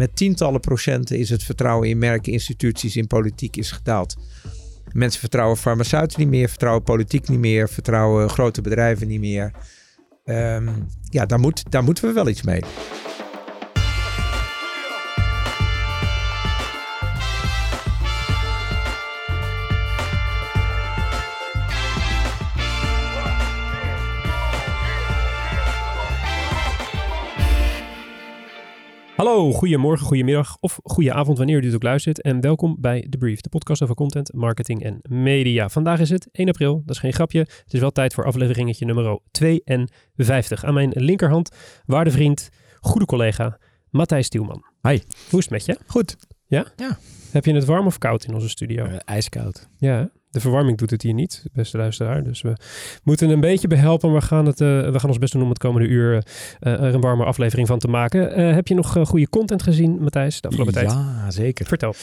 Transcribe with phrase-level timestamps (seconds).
[0.00, 4.16] met tientallen procenten is het vertrouwen in merken, instituties, in politiek is gedaald.
[4.92, 9.52] Mensen vertrouwen farmaceuten niet meer, vertrouwen politiek niet meer, vertrouwen grote bedrijven niet meer.
[10.24, 10.68] Ehm,
[11.08, 12.60] ja, daar, moet, daar moeten we wel iets mee.
[29.20, 32.20] Hallo, goedemorgen, goedemiddag of goede avond wanneer u dit ook luistert.
[32.20, 35.68] En welkom bij The Brief, de podcast over content, marketing en media.
[35.68, 37.38] Vandaag is het 1 april, dat is geen grapje.
[37.38, 40.64] Het is wel tijd voor afleveringetje nummer 52.
[40.64, 42.48] Aan mijn linkerhand, waarde vriend,
[42.80, 43.58] goede collega,
[43.90, 44.64] Matthijs Stielman.
[44.82, 44.98] Hi.
[45.30, 45.78] Hoe is het met je?
[45.86, 46.16] Goed.
[46.46, 46.66] Ja?
[46.76, 46.98] Ja.
[47.30, 48.84] Heb je het warm of koud in onze studio?
[48.84, 49.68] Uh, ijskoud.
[49.78, 50.10] Ja?
[50.30, 52.22] De verwarming doet het hier niet, beste luisteraar.
[52.22, 52.56] Dus we
[53.02, 54.12] moeten een beetje behelpen.
[54.12, 56.94] We gaan, het, uh, we gaan ons best doen om het komende uur uh, er
[56.94, 58.40] een warme aflevering van te maken.
[58.40, 60.92] Uh, heb je nog goede content gezien, Matthijs, de afgelopen ja, tijd?
[60.92, 61.66] Ja, zeker.
[61.66, 61.94] Vertel.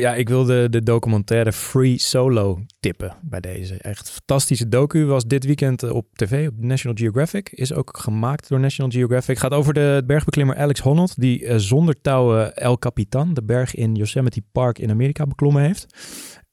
[0.00, 3.74] ja, ik wilde de documentaire Free Solo tippen bij deze.
[3.74, 5.04] Echt fantastische docu.
[5.04, 7.50] Was dit weekend op tv, op National Geographic.
[7.50, 9.38] Is ook gemaakt door National Geographic.
[9.38, 14.42] Gaat over de bergbeklimmer Alex Honnold, die zonder touwen El Capitan, de berg in Yosemite
[14.52, 15.86] Park in Amerika, beklommen heeft.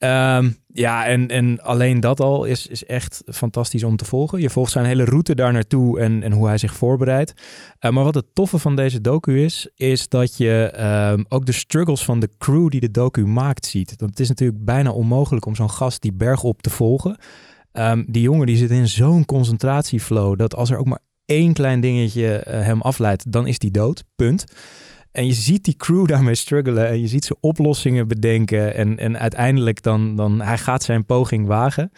[0.04, 4.42] Um, ja, en, en alleen dat al is, is echt fantastisch om te volgen.
[4.42, 7.34] Je volgt zijn hele route daar naartoe en, en hoe hij zich voorbereidt.
[7.80, 10.74] Uh, maar wat het toffe van deze docu is, is dat je
[11.12, 13.94] um, ook de struggles van de crew die de docu maakt ziet.
[13.98, 17.18] Want het is natuurlijk bijna onmogelijk om zo'n gast die berg op te volgen.
[17.74, 21.80] Um, die jongen die zit in zo'n concentratieflow dat als er ook maar één klein
[21.80, 24.04] dingetje uh, hem afleidt, dan is die dood.
[24.16, 24.46] Punt.
[25.14, 28.76] En je ziet die crew daarmee struggelen en je ziet ze oplossingen bedenken.
[28.76, 31.92] En, en uiteindelijk dan, dan, hij gaat zijn poging wagen.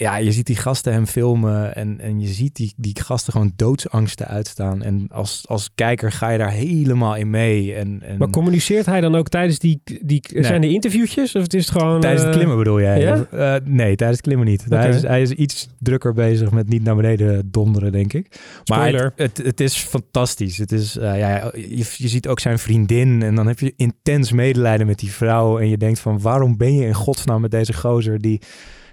[0.00, 3.52] Ja, je ziet die gasten hem filmen en, en je ziet die, die gasten gewoon
[3.56, 4.82] doodsangsten uitstaan.
[4.82, 7.74] En als, als kijker ga je daar helemaal in mee.
[7.74, 8.18] En, en...
[8.18, 10.44] Maar communiceert hij dan ook tijdens die, die nee.
[10.44, 12.00] zijn er interviewtjes of het is gewoon...
[12.00, 13.00] Tijdens het klimmen bedoel jij?
[13.00, 13.26] Ja?
[13.32, 14.64] Uh, nee, tijdens het klimmen niet.
[14.66, 14.78] Okay.
[14.78, 18.40] Hij, is, hij is iets drukker bezig met niet naar beneden donderen, denk ik.
[18.64, 20.58] Maar het, het, het is fantastisch.
[20.58, 24.32] Het is, uh, ja, je, je ziet ook zijn vriendin en dan heb je intens
[24.32, 25.58] medelijden met die vrouw.
[25.58, 28.40] En je denkt van waarom ben je in godsnaam met deze gozer die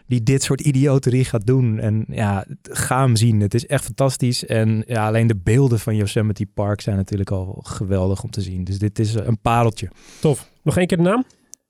[0.08, 1.80] die dit soort idioterie gaat doen.
[1.80, 3.40] En ja, ga hem zien.
[3.40, 4.46] Het is echt fantastisch.
[4.46, 8.64] En ja, alleen de beelden van Yosemite Park zijn natuurlijk al geweldig om te zien.
[8.64, 9.90] Dus dit is een pareltje.
[10.20, 10.50] Tof.
[10.64, 11.24] Nog één keer de naam?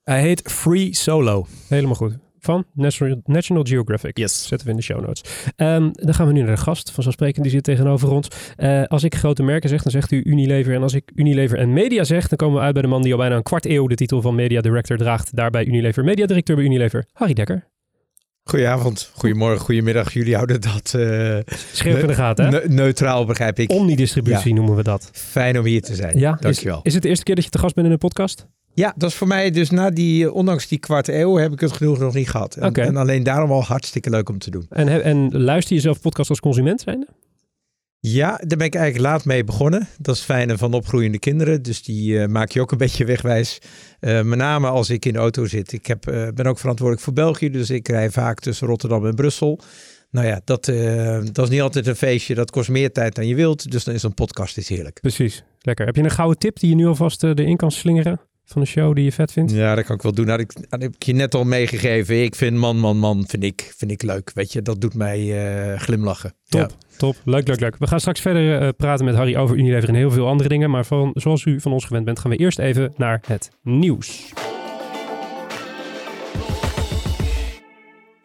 [0.03, 1.45] Hij heet Free Solo.
[1.67, 2.17] Helemaal goed.
[2.39, 4.17] Van National, National Geographic.
[4.17, 4.47] Yes.
[4.47, 5.23] Zetten we in de show notes.
[5.57, 6.91] Um, dan gaan we nu naar de gast.
[6.91, 8.27] Vanzelfsprekend, die zit tegenover ons.
[8.57, 10.73] Uh, als ik grote merken zeg, dan zegt u Unilever.
[10.73, 13.11] En als ik Unilever en Media zeg, dan komen we uit bij de man die
[13.11, 15.35] al bijna een kwart eeuw de titel van Media Director draagt.
[15.35, 17.73] Daarbij Unilever Media Directeur bij Unilever, Harry Dekker.
[18.49, 20.13] Goedenavond, goedemorgen, goedemiddag.
[20.13, 21.37] Jullie houden dat uh,
[21.73, 22.51] scherp in de gaten.
[22.51, 23.71] Ne neutraal, begrijp ik.
[23.71, 24.55] Omnidistributie ja.
[24.55, 25.09] noemen we dat.
[25.11, 26.19] Fijn om hier te zijn.
[26.19, 26.77] Ja, Dankjewel.
[26.77, 28.47] Is, is het de eerste keer dat je te gast bent in een podcast?
[28.73, 31.71] Ja, dat is voor mij dus na die, ondanks die kwart eeuw, heb ik het
[31.71, 32.55] genoeg nog niet gehad.
[32.55, 32.85] En, okay.
[32.85, 34.65] en alleen daarom al hartstikke leuk om te doen.
[34.69, 37.07] En, en luister je zelf podcast als consument zijnde?
[38.07, 39.87] Ja, daar ben ik eigenlijk laat mee begonnen.
[39.97, 41.61] Dat is fijn van opgroeiende kinderen.
[41.61, 43.59] Dus die uh, maak je ook een beetje wegwijs.
[43.99, 45.71] Uh, met name als ik in de auto zit.
[45.71, 47.49] Ik heb, uh, ben ook verantwoordelijk voor België.
[47.49, 49.59] Dus ik rij vaak tussen Rotterdam en Brussel.
[50.11, 50.65] Nou ja, dat,
[51.31, 52.35] dat is niet altijd een feestje.
[52.35, 53.71] Dat kost meer tijd dan je wilt.
[53.71, 55.01] Dus dan is een podcast is heerlijk.
[55.01, 55.85] Precies, lekker.
[55.85, 58.19] Heb je een gouden tip die je nu alvast erin kan slingeren?
[58.45, 59.51] Van een show die je vet vindt?
[59.51, 60.25] Ja, dat kan ik wel doen.
[60.25, 62.23] Nou, dat, dat heb ik je net al meegegeven.
[62.23, 64.31] Ik vind man, man, man, vind ik, vind ik leuk.
[64.33, 66.33] Weet je, dat doet mij glimlachen.
[66.47, 66.61] Top.
[66.61, 66.69] Ja.
[66.97, 67.77] Top, leuk, leuk, leuk.
[67.77, 70.69] We gaan straks verder uh, praten met Harry over Unilever en heel veel andere dingen.
[70.69, 74.33] Maar van, zoals u van ons gewend bent, gaan we eerst even naar het nieuws.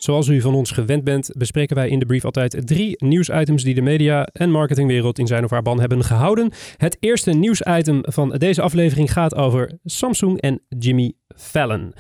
[0.03, 3.75] Zoals u van ons gewend bent, bespreken wij in de brief altijd drie nieuwsitems die
[3.75, 6.51] de media- en marketingwereld in zijn of haar ban hebben gehouden.
[6.77, 11.95] Het eerste nieuwsitem van deze aflevering gaat over Samsung en Jimmy Fallon.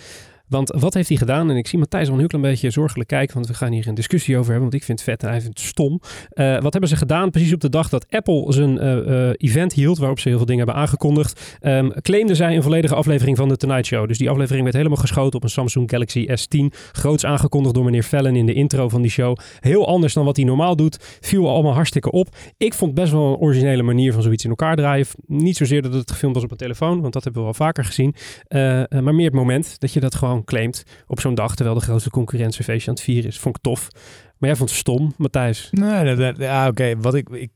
[0.50, 1.50] Want wat heeft hij gedaan?
[1.50, 4.36] En ik zie Matthijs al een beetje zorgelijk kijken, want we gaan hier een discussie
[4.36, 6.00] over hebben, want ik vind het vet en hij vindt het stom.
[6.34, 7.30] Uh, wat hebben ze gedaan?
[7.30, 10.46] Precies op de dag dat Apple zijn uh, uh, event hield, waarop ze heel veel
[10.46, 14.08] dingen hebben aangekondigd, um, claimden zij een volledige aflevering van de Tonight Show.
[14.08, 16.76] Dus die aflevering werd helemaal geschoten op een Samsung Galaxy S10.
[16.92, 19.36] Groots aangekondigd door meneer Fallon in de intro van die show.
[19.60, 21.18] Heel anders dan wat hij normaal doet.
[21.20, 22.36] Viel allemaal hartstikke op.
[22.56, 25.06] Ik vond best wel een originele manier van zoiets in elkaar draaien.
[25.26, 27.84] Niet zozeer dat het gefilmd was op een telefoon, want dat hebben we wel vaker
[27.84, 28.14] gezien.
[28.88, 32.10] maar meer het moment dat je dat gewoon claimt op zo'n dag, terwijl de grootste
[32.10, 33.38] concurrentiefeestje aan het vieren is.
[33.38, 33.88] Vond ik tof.
[34.38, 35.68] Maar jij vond het stom, Matthijs.
[35.70, 36.96] Nee, oké.
[36.96, 37.50] Wat ik, ik,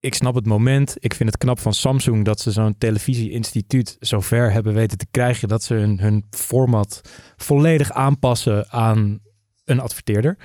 [0.00, 0.96] ik snap het moment.
[0.98, 5.48] Ik vind het knap van Samsung dat ze zo'n televisieinstituut zover hebben weten te krijgen
[5.48, 7.00] dat ze hun, hun format
[7.36, 9.18] volledig aanpassen aan
[9.64, 10.36] een adverteerder.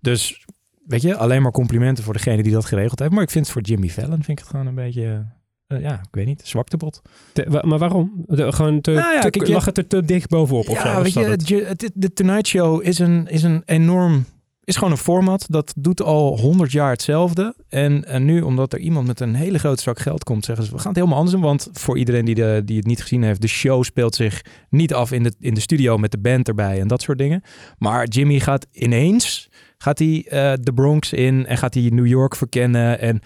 [0.00, 0.44] Dus
[0.86, 3.12] weet je, alleen maar complimenten voor degene die dat geregeld heeft.
[3.12, 5.26] Maar ik vind het voor Jimmy Fallon vind ik het gewoon een beetje
[5.66, 7.02] eh, ja, ik weet niet, zwaktebot.
[7.32, 8.24] Te- wa- maar waarom?
[8.26, 10.78] De- gewoon te, Nou ja, te- kijk, je- lag het er te dicht bovenop of
[10.80, 10.88] zo?
[10.88, 11.40] Ja, Was weet dat je, het?
[11.40, 14.24] het, je- het- de Tonight Show is een, is een enorm...
[14.64, 15.46] Is gewoon een format.
[15.48, 17.54] Dat doet al honderd jaar hetzelfde.
[17.68, 20.70] En, en nu, omdat er iemand met een hele grote zak geld komt, zeggen ze:
[20.72, 21.44] we gaan het helemaal anders doen.
[21.44, 24.94] Want voor iedereen die, de, die het niet gezien heeft, de show speelt zich niet
[24.94, 27.42] af in de, in de studio met de band erbij en dat soort dingen.
[27.78, 29.48] Maar Jimmy gaat ineens
[29.78, 33.00] gaat hij, eh, de Bronx in en gaat hij New York verkennen.
[33.00, 33.20] En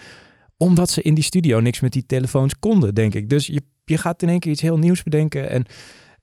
[0.61, 3.29] omdat ze in die studio niks met die telefoons konden, denk ik.
[3.29, 5.49] Dus je, je gaat in één keer iets heel nieuws bedenken.
[5.49, 5.65] En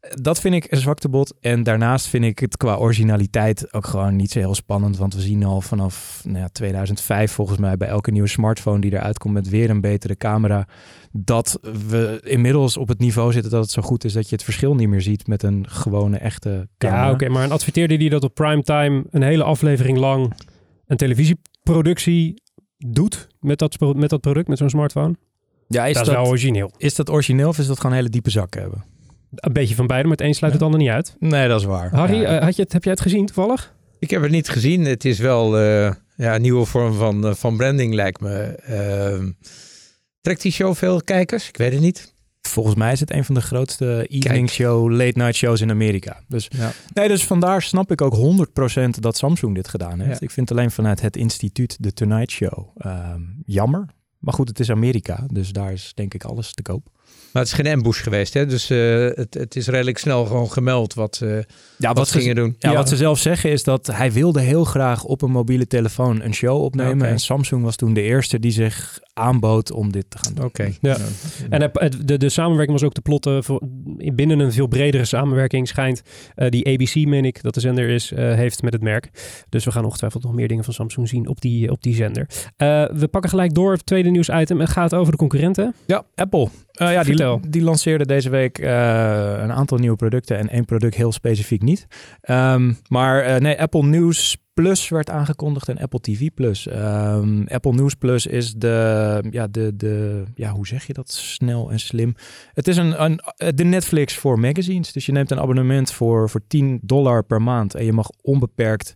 [0.00, 1.34] dat vind ik een zwaktebod.
[1.40, 4.96] En daarnaast vind ik het qua originaliteit ook gewoon niet zo heel spannend.
[4.96, 8.92] Want we zien al vanaf nou ja, 2005 volgens mij bij elke nieuwe smartphone die
[8.92, 10.68] eruit komt met weer een betere camera.
[11.12, 11.58] Dat
[11.88, 14.74] we inmiddels op het niveau zitten dat het zo goed is dat je het verschil
[14.74, 17.04] niet meer ziet met een gewone echte camera.
[17.04, 20.34] Ja, oké, maar een adverteerder die dat op primetime een hele aflevering lang
[20.86, 22.42] een televisieproductie
[22.86, 25.14] doet met dat, met dat product, met zo'n smartphone,
[25.68, 26.70] Ja, is dat dat, is wel origineel.
[26.76, 28.84] is dat origineel of is dat gewoon een hele diepe zak hebben?
[29.34, 31.16] Een beetje van beide, maar het een sluit het ander niet uit.
[31.18, 31.90] Nee, dat is waar.
[31.94, 32.36] Harry, Ja.
[32.38, 33.74] eh, had je het, heb jij het gezien toevallig?
[33.98, 34.84] Ik heb het niet gezien.
[34.84, 38.40] Het is wel eh, ja, een nieuwe vorm van, eh, van branding, lijkt me.
[38.64, 39.30] Ehm,
[40.20, 41.48] trekt die show veel kijkers?
[41.48, 42.14] Ik weet het niet.
[42.48, 46.20] Volgens mij is het een van de grootste evening show, late night shows in Amerika.
[46.28, 46.72] Dus, Ja.
[46.94, 50.20] nee, dus vandaar snap ik ook 100% dat Samsung dit gedaan heeft.
[50.20, 50.26] Ja.
[50.26, 53.86] Ik vind alleen vanuit het instituut de Tonight Show ehm, jammer.
[54.18, 56.88] Maar goed, het is Amerika, dus daar is denk ik alles te koop.
[57.32, 58.46] Maar het is geen ambush geweest, hè?
[58.46, 61.38] Dus eh, het, het is redelijk snel gewoon gemeld wat, eh
[61.78, 62.56] Ja, wat ze gingen doen.
[62.58, 62.76] Ja, Ja.
[62.76, 66.34] wat ze zelf zeggen is dat hij wilde heel graag op een mobiele telefoon een
[66.34, 67.08] show opnemen.
[67.08, 70.44] En Samsung was toen de eerste die zich aanbood om dit te gaan doen.
[70.44, 70.72] Oké.
[70.80, 70.96] Ja.
[71.50, 73.44] En het- het- de, de samenwerking was ook te plotten.
[73.44, 73.60] Voor,
[74.14, 76.02] binnen een veel bredere samenwerking schijnt
[76.34, 79.10] eh, die ABC, meen ik, dat de zender is, eh, heeft met het merk.
[79.48, 82.28] Dus we gaan ongetwijfeld nog meer dingen van Samsung zien op die, op die zender.
[82.56, 83.72] Eh, we pakken gelijk door.
[83.72, 84.60] Het tweede nieuwsitem.
[84.60, 85.74] Het gaat over de concurrenten.
[85.86, 86.48] Ja, Apple.
[86.72, 87.40] Eh, ja, Vertel.
[87.40, 88.68] die, die lanceerde deze week eh,
[89.42, 91.86] een aantal nieuwe producten en één product heel specifiek niet.
[92.20, 96.66] Ehm, maar eh, nee, Apple News Plus werd aangekondigd en Apple TV Plus.
[96.66, 101.70] Ehm, Apple News Plus is de, ja, de, de, ja, hoe zeg je dat snel
[101.70, 102.14] en slim?
[102.54, 103.20] Het is een, een,
[103.54, 104.92] de Netflix voor magazines.
[104.92, 108.94] Dus je neemt een abonnement voor, voor 10 dollar per maand en je mag onbeperkt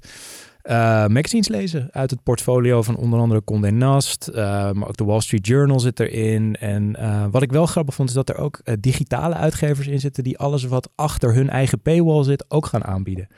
[0.63, 5.05] eh, magazines lezen uit het portfolio van onder andere Condé Nast, eh, maar ook de
[5.05, 6.57] Wall Street Journal zit erin.
[6.57, 10.25] En eh, wat ik wel grappig vond is dat er ook digitale uitgevers in zitten
[10.25, 13.29] die alles wat achter hun eigen paywall zit ook gaan aanbieden.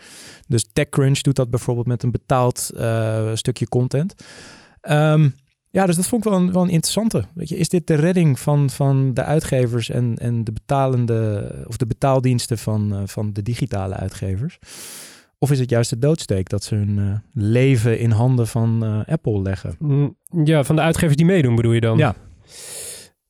[0.46, 2.70] Dus TechCrunch doet dat bijvoorbeeld met een betaald
[3.34, 4.14] stukje content.
[4.80, 5.28] Ehm,
[5.70, 7.24] ja, dus dat vond ik wel een, wel een interessante.
[7.34, 11.76] Weet je, is dit de redding van, van de uitgevers en, en de betalende of
[11.76, 14.58] de betaaldiensten van, van de digitale uitgevers?
[15.44, 17.04] Of is het juist de doodsteek dat ze hun eh,
[17.42, 19.74] leven in handen van eh, Apple leggen?
[19.78, 21.98] Mm, Ja, van de uitgevers die meedoen bedoel je dan?
[21.98, 22.14] Ja.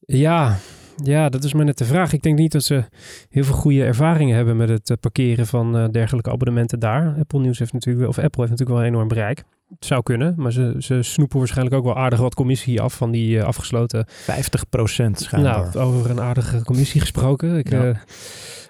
[0.00, 0.56] Ja,
[1.02, 2.12] ja, dat is maar net de vraag.
[2.12, 2.84] Ik denk niet dat ze
[3.30, 7.14] heel veel goede ervaringen hebben met het eh, parkeren van dergelijke abonnementen daar.
[7.18, 9.44] Apple News heeft natuurlijk, wel- of Apple heeft natuurlijk wel een enorm bereik.
[9.68, 13.10] Het zou kunnen, maar ze, ze snoepen waarschijnlijk ook wel aardig wat commissie af van
[13.10, 15.68] die afgesloten 50 procent schijnbaar.
[15.72, 17.56] Nou, over een aardige commissie gesproken.
[17.56, 18.02] Ik, Ja.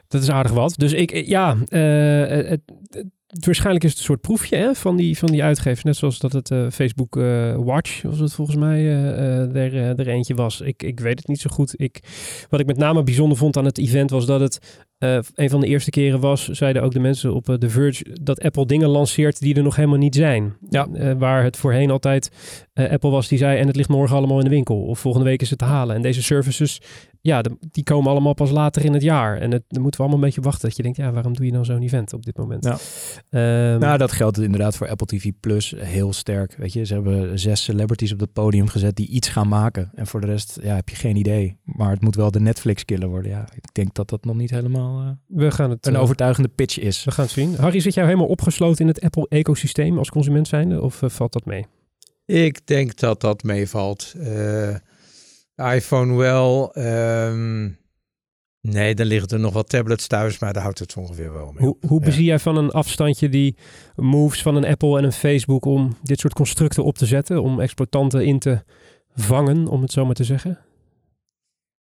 [0.09, 0.75] dat is aardig wat.
[0.77, 2.61] Dus ik, ja, het, het-
[3.41, 5.83] waarschijnlijk is het een soort proefje hè, van, die, van die uitgevers.
[5.83, 10.09] Net zoals dat het eh, Facebook eh, Watch, was het volgens mij, eh, er, er
[10.09, 10.61] eentje was.
[10.61, 11.75] Ik, ik weet het niet zo goed.
[11.77, 12.01] Ik,
[12.51, 15.61] wat ik met name bijzonder vond aan het event was dat het eh, een van
[15.61, 18.89] de eerste keren was, zeiden ook de mensen op eh, The Verge, dat Apple dingen
[18.89, 20.57] lanceert die er nog helemaal niet zijn.
[20.71, 20.87] Ja.
[20.93, 22.31] Eh, waar het voorheen altijd
[22.75, 24.83] Apple was die zei, en het ligt morgen allemaal in de winkel.
[24.83, 25.97] Of volgende week is het te halen.
[25.97, 26.81] En deze services,
[27.21, 29.39] ja, de- die komen allemaal pas later in het jaar.
[29.39, 30.69] En het, daar moeten we allemaal een beetje wachten.
[30.69, 32.65] Dat je denkt, ja, waarom doe je dan zo'n event op dit moment?
[32.65, 32.79] Ja.
[33.31, 36.55] Ehm, Nou, dat geldt inderdaad voor Apple TV Plus heel sterk.
[36.57, 39.91] Weet je, ze hebben zes celebrities op het podium gezet die iets gaan maken.
[39.95, 41.57] En voor de rest ja, heb je geen idee.
[41.65, 43.31] Maar het moet wel de Netflix-killer worden.
[43.31, 45.87] Ja, ik denk dat dat nog niet helemaal eh, we gaan het...
[45.87, 47.05] een eh, overtuigende pitch is.
[47.05, 47.55] we gaan het zien.
[47.57, 50.81] Harry, zit jij helemaal opgesloten in het Apple-ecosysteem als consument zijnde?
[50.81, 51.67] Of eh, valt dat mee?
[52.27, 54.15] Ik denk dat dat meevalt.
[54.19, 54.75] Eh,
[55.75, 56.75] iPhone wel.
[56.75, 57.69] ehm,
[58.61, 61.65] nee, dan liggen er nog wat tablets thuis, maar daar houdt het ongeveer wel mee.
[61.67, 62.07] Hoe, hoe Ja.
[62.07, 63.57] bezie jij van een afstandje die
[63.97, 67.43] moves van een Apple en een Facebook om dit soort constructen op te zetten?
[67.43, 68.63] Om exploitanten in te
[69.15, 70.59] vangen, om het zo maar te zeggen?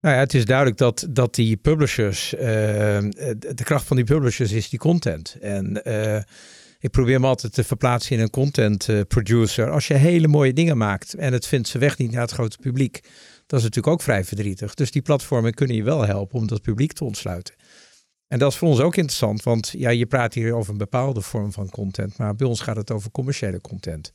[0.00, 2.40] Nou ja, het is duidelijk dat, dat die publishers, eh,
[3.38, 5.36] de kracht van die publishers is die content.
[5.40, 6.22] En eh,
[6.78, 9.70] ik probeer me altijd te verplaatsen in een content eh, producer.
[9.70, 12.58] Als je hele mooie dingen maakt en het vindt zijn weg niet naar het grote
[12.58, 13.00] publiek,
[13.46, 14.74] dat is natuurlijk ook vrij verdrietig.
[14.74, 17.54] Dus die platformen kunnen je wel helpen om dat publiek te ontsluiten.
[18.28, 21.20] En dat is voor ons ook interessant, want ja, je praat hier over een bepaalde
[21.20, 24.12] vorm van content, maar bij ons gaat het over commerciële content.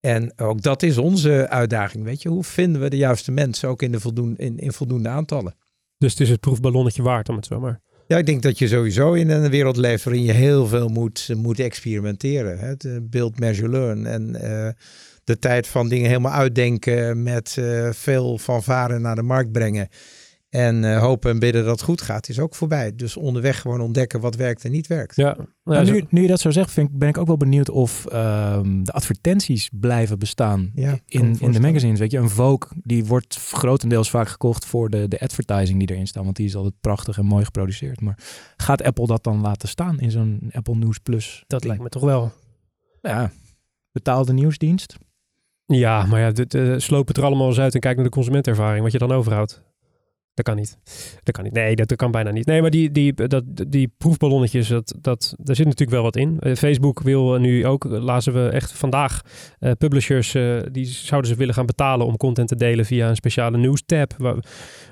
[0.00, 2.04] En ook dat is onze uitdaging.
[2.04, 5.08] Weet je, hoe vinden we de juiste mensen ook in, de voldoen, in, in voldoende
[5.08, 5.54] aantallen?
[5.98, 7.80] Dus het is het proefballonnetje waard om het zo maar.
[8.06, 11.28] Ja, ik denk dat je sowieso in een wereld leeft waarin je heel veel moet,
[11.36, 12.58] moet experimenteren.
[12.58, 12.66] Hè?
[12.66, 14.06] Het build, measure, learn.
[14.06, 14.68] En uh,
[15.24, 19.88] de tijd van dingen helemaal uitdenken met uh, veel van varen naar de markt brengen.
[20.56, 22.94] En uh, hopen en bidden dat het goed gaat, is ook voorbij.
[22.94, 25.16] Dus onderweg gewoon ontdekken wat werkt en niet werkt.
[25.16, 25.36] Ja.
[25.64, 28.06] Nou, nu, nu je dat zo zegt, vind ik, ben ik ook wel benieuwd of
[28.12, 31.98] um, de advertenties blijven bestaan ja, in, in de magazines.
[31.98, 36.06] Weet je, een Vogue die wordt grotendeels vaak gekocht voor de, de advertising die erin
[36.06, 36.24] staat.
[36.24, 38.00] Want die is altijd prachtig en mooi geproduceerd.
[38.00, 38.18] Maar
[38.56, 41.44] gaat Apple dat dan laten staan in zo'n Apple News Plus?
[41.46, 42.32] Dat lijkt me toch wel.
[43.00, 43.30] Ja,
[43.92, 44.96] betaalde nieuwsdienst.
[45.66, 48.10] Ja, maar ja, de, de, sloop het er allemaal eens uit en kijk naar de
[48.10, 49.64] consumentervaring, wat je dan overhoudt.
[50.36, 50.78] Dat kan niet.
[51.22, 51.52] Dat kan niet.
[51.52, 52.46] Nee, dat, kan bijna niet.
[52.46, 56.36] Nee, maar die, die, dat, die proefballonnetjes, dat, dat, daar zit natuurlijk wel wat in.
[56.40, 59.20] Uh, Facebook wil nu ook, lazen we echt vandaag,
[59.60, 63.16] uh, publishers, uh, die zouden ze willen gaan betalen om content te delen via een
[63.16, 64.14] speciale nieuws tab.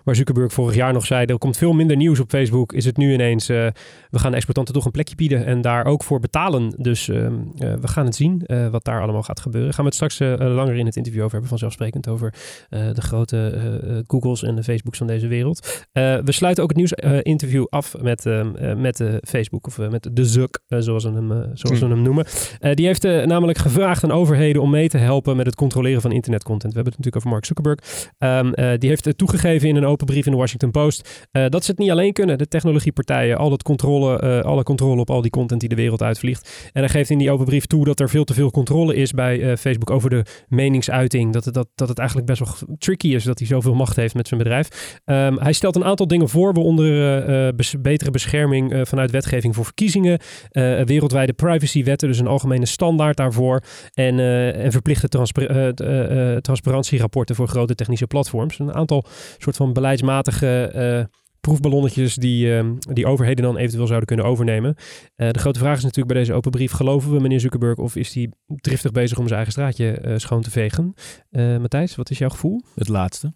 [0.04, 2.72] Waar, Zuckerberg vorig jaar nog zei, er komt veel minder nieuws op Facebook.
[2.72, 3.72] Is het nu ineens, we
[4.10, 6.74] gaan exportanten toch een plekje bieden en daar ook voor betalen.
[6.76, 9.74] Dus ehm, we gaan het zien wat daar allemaal gaat gebeuren.
[9.74, 12.34] Gaan we het straks langer in het interview over hebben, vanzelfsprekend over
[12.68, 15.86] de grote Googles en de Facebooks van deze wereld wereld.
[15.92, 20.24] Uh, we sluiten ook het nieuwsinterview uh, af met, uh, met Facebook of met de
[20.24, 21.90] Zuck, zoals, we hem, zoals we hmm.
[21.90, 22.26] hem noemen.
[22.74, 26.72] die heeft namelijk gevraagd aan overheden om mee te helpen met het controleren van internetcontent.
[26.72, 27.78] We hebben het natuurlijk over Mark Zuckerberg.
[28.18, 31.80] Um, die heeft toegegeven in een open brief in de Washington Post dat ze het
[31.80, 35.68] niet alleen kunnen, de technologiepartijen, al dat controle, alle controle op al die content die
[35.68, 36.70] de wereld uitvliegt.
[36.72, 39.12] En hij geeft in die open brief toe dat er veel te veel controle is
[39.12, 41.32] bij Facebook over de meningsuiting.
[41.32, 44.28] Dat, dat, dat het eigenlijk best wel tricky is dat hij zoveel macht heeft met
[44.28, 45.00] zijn bedrijf.
[45.26, 46.88] Um, hij stelt een aantal dingen voor, waaronder
[47.28, 50.18] uh, betere bescherming uh, vanuit wetgeving voor verkiezingen,
[50.84, 53.62] wereldwijde privacywetten, dus een algemene standaard daarvoor,
[53.92, 54.18] en,
[54.54, 55.72] en verplichte transpa
[56.40, 58.58] transparantierapporten voor grote technische platforms.
[58.58, 59.04] Een aantal
[59.38, 61.08] soort van beleidsmatige
[61.44, 64.74] proefballonnetjes die, uh, die overheden dan eventueel zouden kunnen overnemen.
[65.16, 67.96] Uh, de grote vraag is natuurlijk bij deze open brief, geloven we meneer Zuckerberg of
[67.96, 70.94] is hij driftig bezig om zijn eigen straatje uh, schoon te vegen?
[71.60, 72.60] Matthijs, wat is jouw gevoel?
[72.74, 73.34] Het laatste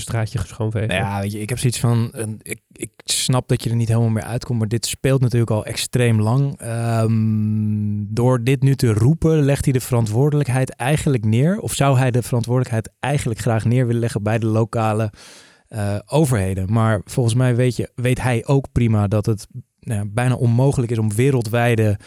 [0.00, 0.88] straatje schoonvegen.
[0.88, 2.12] Nou ja, weet je, ik heb zoiets van,
[2.42, 5.64] ik, ik snap dat je er niet helemaal meer uitkomt, maar dit speelt natuurlijk al
[5.64, 6.60] extreem lang.
[7.00, 12.10] Um, door dit nu te roepen, legt hij de verantwoordelijkheid eigenlijk neer, of zou hij
[12.10, 15.12] de verantwoordelijkheid eigenlijk graag neer willen leggen bij de lokale
[15.68, 16.72] uh, overheden.
[16.72, 19.46] Maar volgens mij weet, je, weet hij ook prima dat het
[19.80, 21.98] nou, bijna onmogelijk is om wereldwijde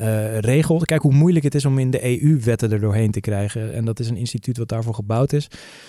[0.00, 0.84] uh, regelt.
[0.84, 3.72] Kijk hoe moeilijk het is om in de EU wetten er doorheen te krijgen.
[3.74, 5.48] En dat is een instituut wat daarvoor gebouwd is.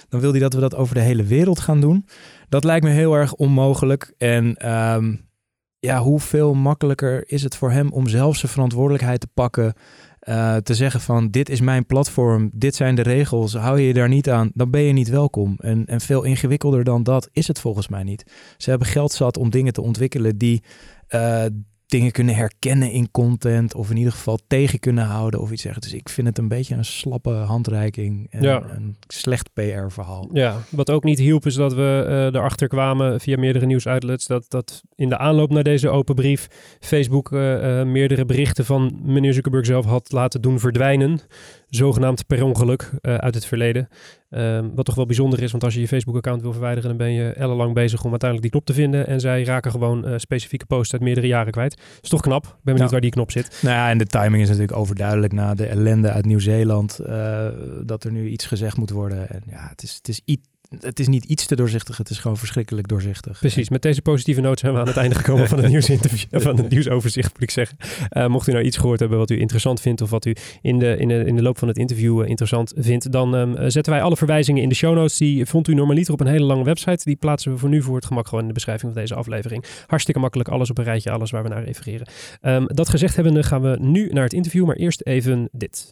[0.09, 2.05] Dan wil hij dat we dat over de hele wereld gaan doen.
[2.49, 4.13] Dat lijkt me heel erg onmogelijk.
[4.17, 5.27] En um,
[5.79, 9.73] ja, hoeveel makkelijker is het voor hem om zelf zijn verantwoordelijkheid te pakken.
[10.29, 13.93] Uh, te zeggen van dit is mijn platform, dit zijn de regels, hou je je
[13.93, 15.55] daar niet aan, dan ben je niet welkom.
[15.57, 18.23] En, en veel ingewikkelder dan dat is het volgens mij niet.
[18.57, 20.63] Ze hebben geld zat om dingen te ontwikkelen die,
[21.09, 21.45] uh,
[21.89, 23.75] dingen kunnen herkennen in content.
[23.75, 25.81] Of in ieder geval tegen kunnen houden of iets zeggen.
[25.81, 28.27] Dus ik vind het een beetje een slappe handreiking.
[28.29, 28.63] En ja.
[28.69, 30.29] een slecht PR-verhaal.
[30.33, 34.27] Ja, wat ook niet hielp is dat we uh, erachter kwamen via meerdere nieuwsuitlets.
[34.27, 36.47] Dat, dat in de aanloop naar deze open brief
[36.79, 41.19] Facebook uh, uh, meerdere berichten van meneer Zuckerberg zelf had laten doen verdwijnen
[41.69, 43.87] zogenaamd per ongeluk uh, uit het verleden.
[44.29, 47.11] Um, wat toch wel bijzonder is, want als je je Facebook-account wil verwijderen, dan ben
[47.11, 49.07] je ellenlang bezig om uiteindelijk die knop te vinden.
[49.07, 51.81] En zij raken gewoon uh, specifieke posts uit meerdere jaren kwijt.
[52.01, 52.43] is toch knap.
[52.43, 52.91] Ik ben benieuwd ja.
[52.91, 53.59] waar die knop zit.
[53.61, 56.99] Nou ja, en de timing is natuurlijk overduidelijk na de ellende uit Nieuw-Zeeland.
[57.01, 57.47] Uh,
[57.85, 59.29] dat er nu iets gezegd moet worden.
[59.29, 60.47] En ja, het is, het is iets
[60.79, 63.39] het is niet iets te doorzichtig, het is gewoon verschrikkelijk doorzichtig.
[63.39, 66.57] Precies, met deze positieve noot zijn we aan het einde gekomen van het nieuwsinterview, van
[66.57, 67.77] het nieuwsoverzicht moet ik zeggen.
[68.11, 70.79] Uh, mocht u nou iets gehoord hebben wat u interessant vindt of wat u in
[70.79, 73.93] de, in de, in de loop van het interview uh, interessant vindt, dan um, zetten
[73.93, 75.17] wij alle verwijzingen in de show notes.
[75.17, 77.03] Die vond u normaliter op een hele lange website.
[77.03, 79.65] Die plaatsen we voor nu voor het gemak gewoon in de beschrijving van deze aflevering.
[79.87, 82.07] Hartstikke makkelijk, alles op een rijtje, alles waar we naar refereren.
[82.41, 85.91] Um, dat gezegd hebbende gaan we nu naar het interview, maar eerst even dit.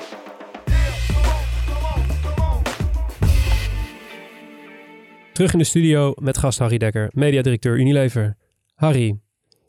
[5.41, 8.37] Terug in de studio met gast Harry Dekker, mediadirecteur Unilever.
[8.75, 9.19] Harry,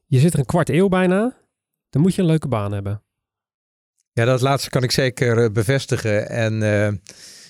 [0.06, 1.36] je zit er een kwart eeuw bijna.
[1.90, 3.02] Dan moet je een leuke baan hebben.
[4.12, 6.28] Ja, dat laatste kan ik zeker bevestigen.
[6.28, 6.54] En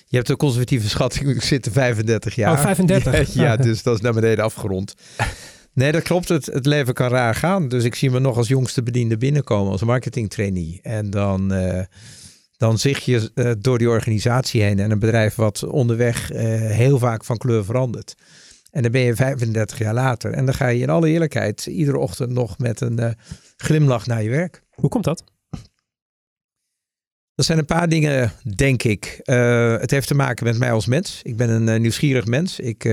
[0.05, 2.51] je hebt een conservatieve schatting, ik zit 35 jaar.
[2.51, 3.33] Oh, 35?
[3.43, 4.93] Ja, dus dat is naar beneden afgerond.
[5.73, 6.29] Nee, dat klopt.
[6.29, 7.67] Het, het leven kan raar gaan.
[7.67, 10.79] Dus ik zie me nog als jongste bediende binnenkomen als marketing trainee.
[10.81, 11.79] En dan, uh,
[12.57, 16.39] dan zicht je uh, door die organisatie heen en een bedrijf wat onderweg uh,
[16.71, 18.15] heel vaak van kleur verandert.
[18.71, 20.31] En dan ben je 35 jaar later.
[20.31, 23.15] En dan ga je in alle eerlijkheid iedere ochtend nog met een
[23.57, 24.63] glimlach naar je werk.
[24.69, 25.23] Hoe komt dat?
[27.35, 29.19] Er zijn een paar dingen, denk ik.
[29.79, 31.19] het heeft te maken met mij als mens.
[31.23, 32.59] Ik ben een nieuwsgierig mens.
[32.59, 32.83] Ik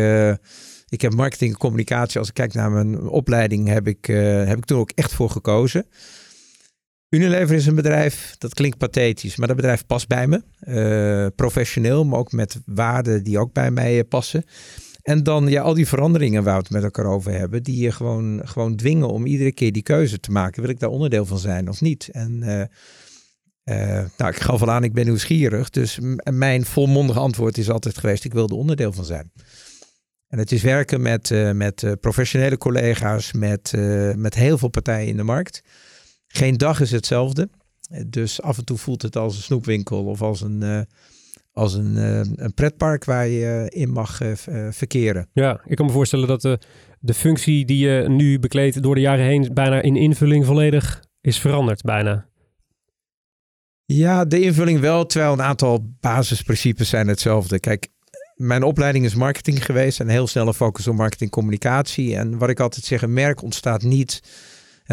[0.89, 2.19] ik heb marketing en communicatie.
[2.19, 4.07] Als ik kijk naar mijn opleiding, heb ik,
[4.47, 5.87] heb ik toen ook echt voor gekozen.
[7.11, 10.43] Unilever is een bedrijf, dat klinkt pathetisch, maar dat bedrijf past bij me.
[10.61, 14.45] Uh, professioneel, maar ook met waarden die ook bij mij eh, passen.
[15.03, 17.93] En dan ja, al die veranderingen waar we het met elkaar over hebben, die je
[17.93, 20.63] gewoon, gewoon dwingen om iedere keer die keuze te maken.
[20.63, 22.09] Wil ik daar onderdeel van zijn of niet?
[22.13, 22.39] En
[24.17, 25.71] nou, ik gaf al aan, ik ben nieuwsgierig.
[25.71, 29.33] Dus mijn volmondige antwoord is altijd geweest, ik wil er onderdeel van zijn.
[30.29, 33.73] En het is werken met, met professionele collega's, met,
[34.17, 35.63] met heel veel partijen in de markt.
[36.33, 37.49] Geen dag is hetzelfde.
[38.07, 40.87] Dus af en toe voelt het als een snoepwinkel of als een,
[41.53, 41.97] als een,
[42.45, 44.21] een pretpark waar je in mag
[44.71, 45.29] verkeren.
[45.33, 46.59] Ja, ik kan me voorstellen dat de,
[47.01, 51.39] de functie die je nu bekleedt door de jaren heen bijna in invulling volledig is
[51.39, 52.29] veranderd bijna.
[53.85, 57.61] Ja, de invulling wel, terwijl een aantal basisprincipes zijn hetzelfde.
[57.61, 57.89] Kijk,
[58.35, 62.17] mijn opleiding is marketing geweest en heel snelle focus op marketing communicatie.
[62.17, 64.23] En wat ik altijd zeg, een merk ontstaat niet,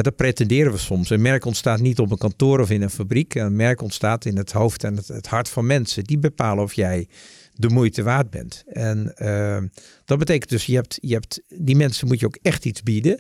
[0.03, 1.09] dat pretenderen we soms.
[1.09, 3.35] Een merk ontstaat niet op een kantoor of in een fabriek.
[3.35, 6.03] Een merk ontstaat in het hoofd en het, hart van mensen.
[6.03, 7.07] Die bepalen of jij
[7.53, 8.63] de moeite waard bent.
[8.67, 9.57] En uh,
[10.05, 13.19] dat betekent dus, je hebt, je hebt, die mensen moet je ook echt iets bieden.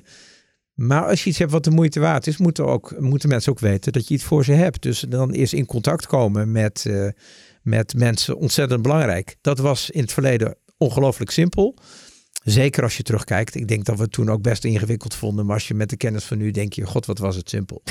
[0.73, 3.59] Maar als je iets hebt wat de moeite waard is, moeten, ook, moeten mensen ook
[3.59, 4.81] weten dat je iets voor ze hebt.
[4.81, 7.09] Dus dan eerst in contact komen met, uh,
[7.61, 9.35] met mensen ontzettend belangrijk.
[9.41, 11.75] Dat was in het verleden ongelooflijk simpel.
[12.49, 13.55] Zeker als je terugkijkt.
[13.55, 15.45] Ik denk dat we het toen ook best ingewikkeld vonden.
[15.45, 17.81] Maar als je met de kennis van nu denk je, god wat was het simpel.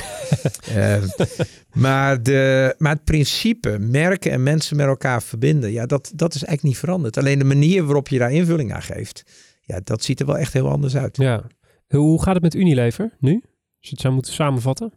[0.77, 1.03] uh,
[1.85, 5.73] maar, de, maar het principe, merken en mensen met elkaar verbinden.
[5.73, 7.17] Ja, dat, dat is eigenlijk niet veranderd.
[7.17, 9.23] Alleen de manier waarop je daar invulling aan geeft.
[9.61, 11.17] Ja, dat ziet er wel echt heel anders uit.
[11.17, 11.45] Ja.
[11.89, 13.33] Hoe gaat het met Unilever nu?
[13.33, 13.43] Als
[13.79, 14.93] je het zou moeten samenvatten.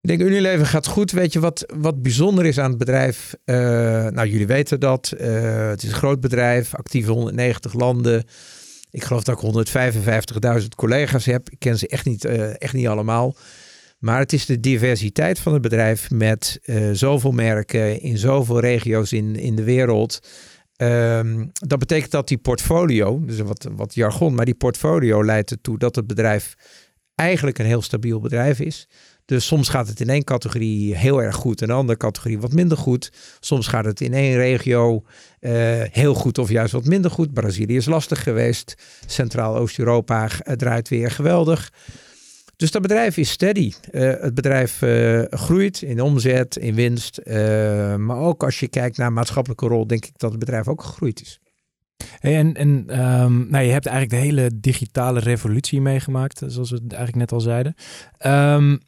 [0.00, 1.10] Ik denk Unilever gaat goed.
[1.10, 3.34] Weet je wat, wat bijzonder is aan het bedrijf?
[3.44, 3.56] Uh,
[4.06, 5.14] nou, jullie weten dat.
[5.20, 8.24] Uh, het is een groot bedrijf, actief in 190 landen.
[8.90, 9.66] Ik geloof dat ik
[10.60, 11.50] 155.000 collega's heb.
[11.50, 13.36] Ik ken ze echt niet, uh, echt niet allemaal.
[13.98, 16.58] Maar het is de diversiteit van het bedrijf met
[16.92, 20.20] zoveel merken in zoveel regio's in, in de wereld.
[20.82, 25.78] Um, dat betekent dat die portfolio, dus wat, wat jargon, maar die portfolio leidt ertoe
[25.78, 26.54] dat het bedrijf
[27.14, 28.88] eigenlijk een heel stabiel bedrijf is.
[29.24, 32.40] Dus soms gaat het in één categorie heel erg goed en in een andere categorie
[32.40, 33.12] wat minder goed.
[33.40, 35.02] Soms gaat het in één regio
[35.40, 35.52] uh,
[35.90, 37.32] heel goed of juist wat minder goed.
[37.32, 38.74] Brazilië is lastig geweest.
[39.06, 41.72] Centraal-Oost-Europa draait weer geweldig.
[42.56, 43.72] Dus dat bedrijf is steady.
[43.92, 44.82] Uh, het bedrijf
[45.30, 47.20] groeit in omzet, in winst.
[47.96, 51.20] maar ook als je kijkt naar maatschappelijke rol, denk ik dat het bedrijf ook gegroeid
[51.20, 51.40] is.
[52.20, 57.16] En en um, nou, je hebt eigenlijk de hele digitale revolutie meegemaakt, zoals we eigenlijk
[57.16, 57.74] net al zeiden.
[58.26, 58.80] Um,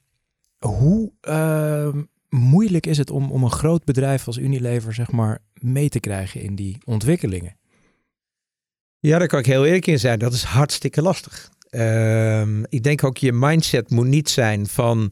[0.59, 1.88] hoe uh,
[2.29, 6.40] moeilijk is het om, om een groot bedrijf als Unilever zeg maar, mee te krijgen
[6.40, 7.57] in die ontwikkelingen?
[8.98, 10.18] Ja, daar kan ik heel eerlijk in zijn.
[10.18, 11.51] Dat is hartstikke lastig.
[11.70, 15.11] Uh, ik denk ook je mindset moet niet zijn van,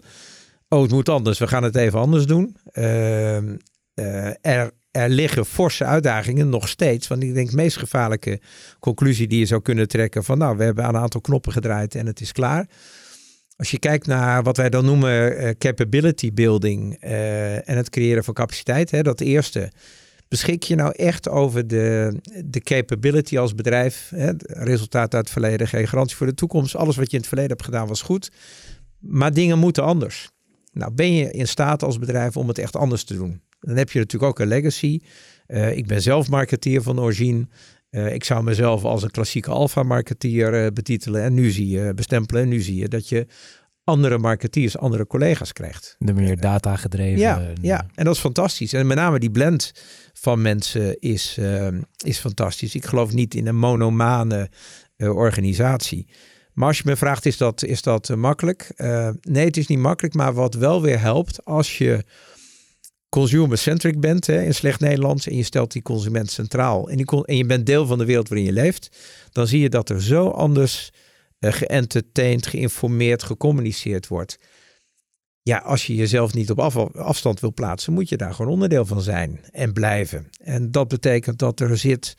[0.68, 2.56] oh het moet anders, we gaan het even anders doen.
[2.72, 3.56] Ehm,
[3.94, 7.08] eh, er, er liggen forse uitdagingen nog steeds.
[7.08, 8.40] Want ik denk de meest gevaarlijke
[8.80, 11.94] conclusie die je zou kunnen trekken van, nou we hebben aan een aantal knoppen gedraaid
[11.94, 12.66] en het is klaar.
[13.56, 18.24] Als je kijkt naar wat wij dan noemen uh, capability building uh, en het creëren
[18.24, 19.72] van capaciteit, hè, dat eerste.
[20.30, 22.14] Beschik je nou echt over de,
[22.44, 24.10] de capability als bedrijf?
[24.14, 26.76] Hè, resultaat uit het verleden, geen garantie voor de toekomst.
[26.76, 28.30] Alles wat je in het verleden hebt gedaan was goed.
[28.98, 30.30] Maar dingen moeten anders.
[30.72, 33.40] Nou, ben je in staat als bedrijf om het echt anders te doen?
[33.60, 35.00] Dan heb je natuurlijk ook een legacy.
[35.46, 37.46] Uh, ik ben zelf marketeer van origine.
[37.90, 41.22] Uh, ik zou mezelf als een klassieke alfa-marketeer uh, betitelen.
[41.22, 42.42] En nu zie je, bestempelen.
[42.42, 43.26] En nu zie je dat je
[43.84, 45.96] andere marketeers, andere collega's krijgt.
[45.98, 47.18] De meer data gedreven.
[47.18, 48.72] Ja, ja, en dat is fantastisch.
[48.72, 49.72] En met name die blend
[50.20, 51.68] van mensen is, uh,
[52.04, 52.74] is fantastisch.
[52.74, 54.50] Ik geloof niet in een monomane
[54.98, 56.06] organisatie.
[56.52, 58.72] Maar als je me vraagt, is dat, is dat makkelijk?
[59.20, 60.14] nee, het is niet makkelijk.
[60.14, 62.04] Maar wat wel weer helpt, als je
[63.10, 67.46] consumer-centric bent hè, in slecht Nederlands en je stelt die consument centraal en, en je
[67.46, 68.98] bent deel van de wereld waarin je leeft,
[69.32, 70.92] dan zie je dat er zo anders
[71.40, 71.52] uh,
[72.40, 74.38] geïnformeerd, gecommuniceerd wordt.
[75.42, 76.60] Ja, als je jezelf niet op
[76.94, 80.30] afstand wil plaatsen, moet je daar gewoon onderdeel van zijn en blijven.
[80.42, 82.14] En dat betekent dat er zit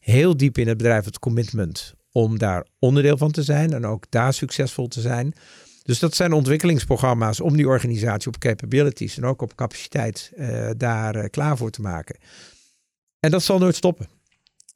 [0.00, 4.04] heel diep in het bedrijf het commitment om daar onderdeel van te zijn en ook
[4.08, 5.34] daar succesvol te zijn.
[5.82, 11.16] Dus dat zijn ontwikkelingsprogramma's om die organisatie op capabilities en ook op capaciteit uh, daar
[11.16, 12.18] uh, klaar voor te maken.
[13.20, 14.08] En dat zal nooit stoppen.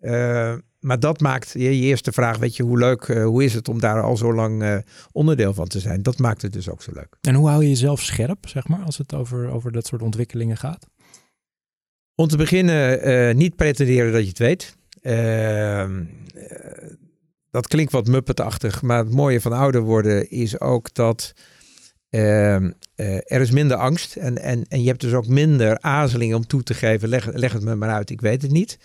[0.01, 3.69] Uh, maar dat maakt je, je, eerste vraag, weet je, hoe leuk, hoe is het
[3.69, 6.03] om daar al zo lang onderdeel van te zijn?
[6.03, 7.17] Dat maakt het dus ook zo leuk.
[7.21, 10.57] En hoe hou je jezelf scherp, zeg maar, als het over, over dat soort ontwikkelingen
[10.57, 10.87] gaat?
[12.15, 14.77] Om te beginnen, niet pretenderen dat je het weet.
[15.03, 16.05] Ehm,
[17.51, 21.33] dat klinkt wat muppetachtig, maar het mooie van ouder worden is ook dat
[22.11, 22.65] uh,
[22.97, 26.63] er is minder angst en, en, en je hebt dus ook minder aarzeling om toe
[26.63, 28.79] te geven, leg, leg het me maar uit, ik weet het niet.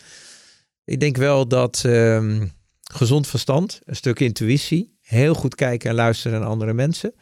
[0.88, 2.42] Ik denk wel dat uh,
[2.82, 7.14] gezond verstand, een stuk intuïtie, heel goed kijken en luisteren naar andere mensen,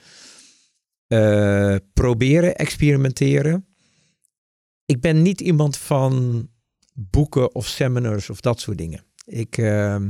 [1.08, 3.66] uh, proberen, experimenteren.
[4.86, 6.48] Ik ben niet iemand van
[6.94, 9.04] boeken of seminars of dat soort dingen.
[9.26, 10.10] Ik, ehm,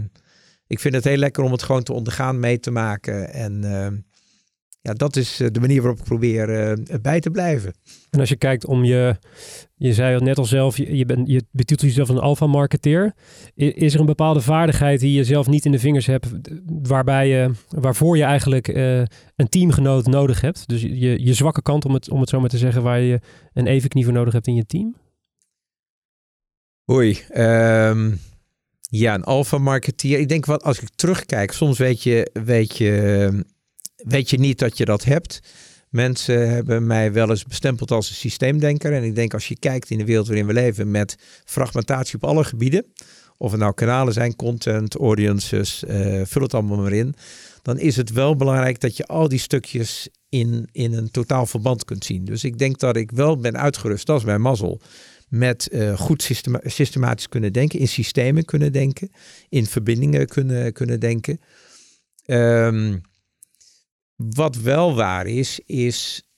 [0.68, 3.34] ik vind het heel lekker om het gewoon te ondergaan, mee te maken.
[3.34, 3.88] En uh,
[4.86, 7.74] ja, dat is eh, de manier waarop ik probeer uh, bij te blijven.
[8.10, 9.16] En als je kijkt om je,
[9.76, 13.14] je zei het net al zelf, je, je, bent, je betitelt jezelf een alpha-marketeer.
[13.56, 16.28] Is er een bepaalde vaardigheid die je zelf niet in de vingers hebt,
[16.66, 18.98] waarbij je, waarvoor je eigenlijk uh,
[19.36, 20.68] een teamgenoot nodig hebt?
[20.68, 23.20] Dus je, je zwakke kant, om het, om het zo maar te zeggen, waar je
[23.54, 24.96] een evenknie voor nodig hebt in je team?
[26.92, 28.20] Oei, um,
[28.82, 30.20] ja, een alpha marketeer.
[30.20, 33.46] Ik denk wat als ik terugkijk, soms weet je, weet je,
[33.96, 35.40] weet je niet dat je dat hebt.
[35.90, 38.94] Mensen hebben mij wel eens bestempeld als een systeemdenker.
[38.94, 42.24] En ik denk als je kijkt in de wereld waarin we leven met fragmentatie op
[42.24, 42.86] alle gebieden.
[43.38, 47.16] Of het nou kanalen zijn, content, audiences, uh, vul het allemaal maar in.
[47.62, 51.86] Dan is het wel belangrijk dat je al die stukjes in, in een totaal verband
[51.86, 52.26] kunt zien.
[52.26, 54.82] Dus ik denk dat ik wel ben uitgerust, dat is mijn mazzel
[55.30, 59.12] met uh, goed systema systematisch kunnen denken, in systemen kunnen denken,
[59.50, 61.40] in verbindingen kunnen, kunnen denken.
[62.26, 63.02] Um,
[64.16, 66.30] wat wel waar is, is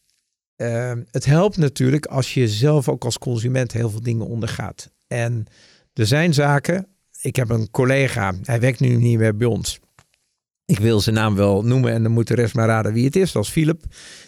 [0.57, 4.91] uh, het helpt natuurlijk als je zelf ook als consument heel veel dingen ondergaat.
[5.07, 5.45] En
[5.93, 6.87] er zijn zaken,
[7.21, 9.79] ik heb een collega, hij werkt nu niet meer bij ons.
[10.65, 13.15] Ik wil zijn naam wel noemen en dan moet de rest maar raden wie het
[13.15, 13.31] is.
[13.31, 13.83] Dat is Philip.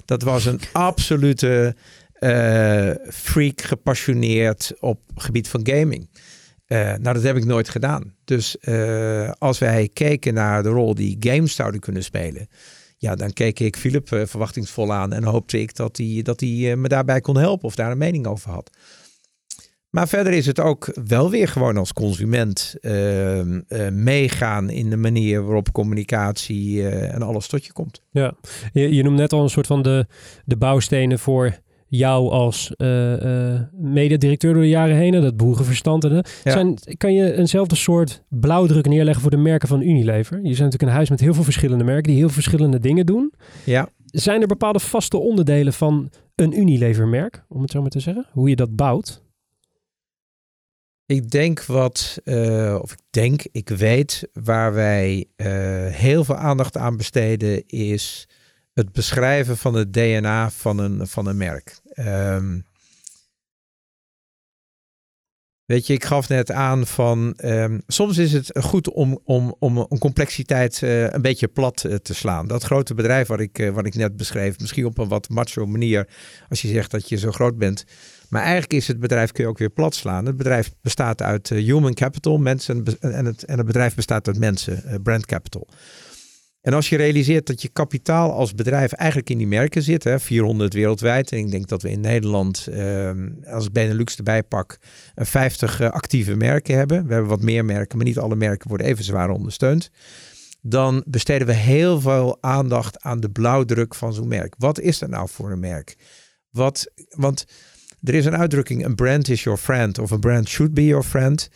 [0.06, 1.76] Dat was een absolute
[2.20, 6.10] uh, freak gepassioneerd op gebied van gaming.
[6.68, 8.16] Uh, nou, dat heb ik nooit gedaan.
[8.24, 12.48] Dus uh, als wij keken naar de rol die games zouden kunnen spelen,
[13.00, 16.88] ja, dan keek ik Philip verwachtingsvol aan en hoopte ik dat hij dat hij me
[16.88, 18.70] daarbij kon helpen of daar een mening over had.
[19.90, 24.98] Maar verder is het ook wel weer gewoon als consument uh, uh, meegaan in de
[24.98, 28.02] manier waarop communicatie en alles tot je komt.
[28.12, 28.34] Ja,
[28.74, 30.06] je, je noemt net al een soort van de,
[30.46, 31.60] de bouwstenen voor
[31.90, 36.04] jou als uh, mediadirecteur door de jaren heen, dat boerenverstand.
[36.04, 36.24] Ja.
[36.44, 40.36] Zijn, kan je eenzelfde soort blauwdruk neerleggen voor de merken van Unilever?
[40.36, 43.06] Je bent natuurlijk een huis met heel veel verschillende merken die heel veel verschillende dingen
[43.06, 43.34] doen.
[43.66, 43.90] Ja.
[44.06, 48.28] Zijn er bepaalde vaste onderdelen van een Unilever-merk, om het zo maar te zeggen?
[48.32, 49.24] Hoe je dat bouwt?
[51.06, 55.26] Ik denk wat, uh, of ik denk, ik weet waar wij
[55.92, 58.28] heel veel aandacht aan besteden is
[58.80, 61.80] het beschrijven van het DNA van een, van een merk.
[61.96, 62.66] Um,
[65.66, 69.78] weet je, ik gaf net aan van um, soms is het goed om, om, om
[69.78, 72.48] een complexiteit uh, een beetje plat uh, te slaan.
[72.48, 75.66] Dat grote bedrijf wat ik, uh, wat ik net beschreef, misschien op een wat macho
[75.66, 76.08] manier,
[76.50, 77.84] als je zegt dat je zo groot bent.
[78.30, 80.26] Maar eigenlijk is het bedrijf, kun je ook weer plat slaan.
[80.26, 85.02] Het bedrijf bestaat uit human capital, mensen en het, en het bedrijf bestaat uit mensen,
[85.04, 85.68] brand capital.
[86.62, 90.20] En als je realiseert dat je kapitaal als bedrijf eigenlijk in die merken zit, hè,
[90.20, 91.32] 400 wereldwijd.
[91.32, 93.12] En ik denk dat we in Nederland, eh,
[93.46, 94.78] als ik Benelux erbij pak,
[95.16, 97.08] 50 uh, actieve merken hebben.
[97.08, 99.90] We hebben wat meer merken, maar niet alle merken worden even zwaar ondersteund.
[100.62, 104.56] Dan besteden we heel veel aandacht aan de blauwdruk van zo'n merk.
[104.58, 105.96] Wat is dat nou voor een merk?
[106.50, 107.46] Wat, want
[108.04, 111.04] er is een uitdrukking, een brand is your friend of a brand should be your
[111.04, 111.50] friend.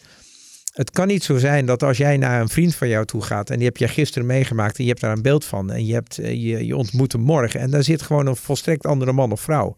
[0.74, 3.50] Het kan niet zo zijn dat als jij naar een vriend van jou toe gaat
[3.50, 5.94] en die heb je gisteren meegemaakt en je hebt daar een beeld van en je,
[5.94, 9.32] hebt, eh, je, je ontmoet hem morgen en daar zit gewoon een volstrekt andere man
[9.32, 9.76] of vrouw.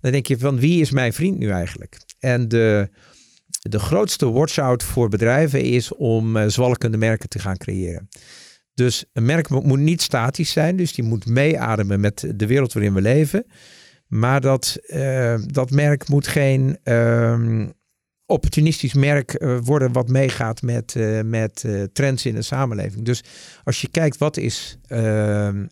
[0.00, 1.96] Dan denk je van wie is mijn vriend nu eigenlijk?
[2.18, 2.88] En de,
[3.60, 8.08] de grootste watch-out voor bedrijven is om uh, zwalkende merken te gaan creëren.
[8.74, 12.94] Dus een merk moet niet statisch zijn, dus die moet meeademen met de wereld waarin
[12.94, 13.46] we leven.
[14.06, 17.66] Maar dat, uh, dat merk moet geen uh,
[18.32, 23.04] opportunistisch merk uh, worden wat meegaat met, uh, met uh, trends in de samenleving.
[23.04, 23.24] Dus
[23.64, 24.78] als je kijkt wat is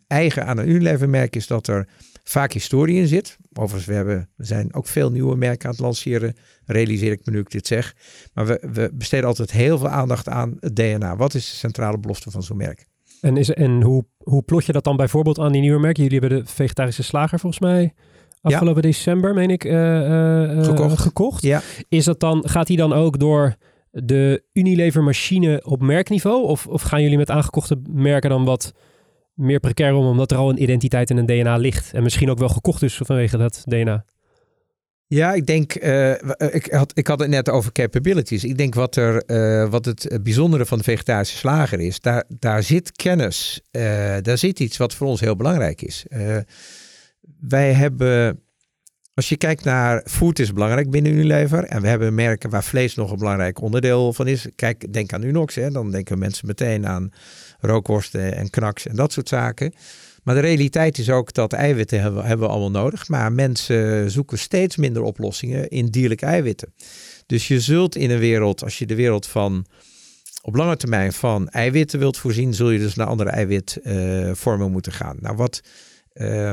[0.07, 1.89] eigen aan een Unilever merk, is dat er
[2.25, 3.37] vaak historie in zit.
[3.53, 7.33] Overigens, we, hebben, we zijn ook veel nieuwe merken aan het lanceren, realiseer ik me
[7.33, 7.95] nu ik dit zeg.
[8.35, 11.17] Maar we, we besteden altijd heel veel aandacht aan het DNA.
[11.17, 12.87] Wat is de centrale belofte van zo'n merk?
[13.21, 16.03] En, is, en hoe, hoe plot je dat dan bijvoorbeeld aan die nieuwe merken?
[16.03, 17.95] Jullie hebben de vegetarische slager volgens mij
[18.41, 20.99] afgelopen december, meen ik, uh, uh, gekocht.
[20.99, 21.43] gekocht.
[21.43, 21.63] Ja.
[21.89, 23.57] Is dat dan, gaat die dan ook door
[23.91, 26.45] de Unilever machine op merkniveau?
[26.45, 28.73] Of, of gaan jullie met aangekochte merken dan wat
[29.35, 31.93] meer precair om, omdat er al een identiteit en een DNA ligt?
[31.93, 34.05] En misschien ook wel gekocht is vanwege dat DNA?
[35.07, 38.45] Ja, ik denk, uh, ik, had, ik had het net over capabilities.
[38.45, 42.63] Ik denk wat, er, uh, wat het bijzondere van de vegetarische slager is, daar, daar
[42.63, 43.83] zit kennis, uh,
[44.23, 46.05] daar zit iets wat voor ons heel belangrijk is.
[47.41, 48.41] Wij hebben,
[49.15, 52.95] als je kijkt naar food is belangrijk binnen Unilever en we hebben merken waar vlees
[52.95, 54.47] nog een belangrijk onderdeel van is.
[54.57, 57.11] Kijk, denk aan Unox, hè, dan denken mensen meteen aan
[57.59, 59.73] rookworsten en knaks en dat soort zaken.
[60.23, 63.09] Maar de realiteit is ook dat eiwitten hebben, we allemaal nodig.
[63.09, 66.75] Maar mensen zoeken steeds minder oplossingen in dierlijke eiwitten.
[67.27, 69.67] Dus je zult in een wereld, als je de wereld van
[70.43, 74.93] op lange termijn van eiwitten wilt voorzien, zul je dus naar andere eiwitvormen uh, moeten
[74.93, 75.17] gaan.
[75.21, 75.61] Nou, wat,
[76.15, 76.51] uh,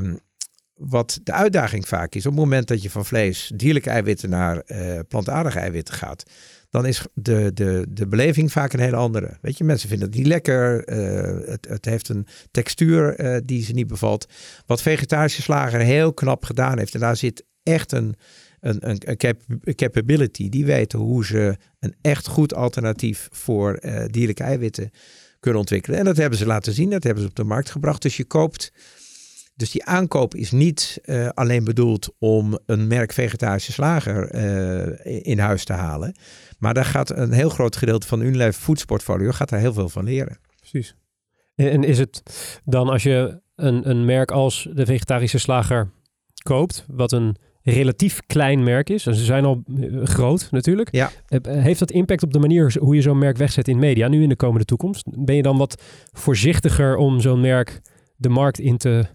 [0.78, 4.62] wat de uitdaging vaak is, op het moment dat je van vlees, dierlijke eiwitten naar
[4.66, 6.24] uh, plantaardige eiwitten gaat,
[6.70, 9.38] dan is de, de, de beleving vaak een hele andere.
[9.42, 10.90] Weet je, mensen vinden het niet lekker.
[10.90, 14.28] Uh, het, het heeft een textuur uh, die ze niet bevalt.
[14.66, 16.94] Wat vegetarische slager heel knap gedaan heeft.
[16.94, 18.16] En daar zit echt een,
[18.60, 20.50] een, een, een, cap, een capability.
[20.50, 24.92] Die weten hoe ze een echt goed alternatief voor dierlijke eiwitten
[25.40, 26.00] kunnen ontwikkelen.
[26.00, 26.90] En dat hebben ze laten zien.
[26.90, 28.02] Dat hebben ze op de markt gebracht.
[28.02, 28.72] Dus je koopt.
[29.58, 35.39] Dus die aankoop is niet uh, alleen bedoeld om een merk vegetarische slager uh, in
[35.39, 36.15] huis te halen.
[36.58, 40.04] Maar daar gaat een heel groot gedeelte van Unilever Foodsportfolio gaat daar heel veel van
[40.04, 40.39] leren.
[40.60, 40.96] Precies.
[41.56, 42.24] En is het
[42.65, 45.89] dan als je een, een merk als de vegetarische slager
[46.43, 49.63] koopt, wat een relatief klein merk is, en ze zijn al
[50.04, 51.12] groot natuurlijk, ja.
[51.41, 54.30] heeft dat impact op de manier hoe je zo'n merk wegzet in media nu in
[54.30, 55.06] de komende toekomst?
[55.26, 57.82] Ben je dan wat voorzichtiger om zo'n merk
[58.15, 59.06] de markt in te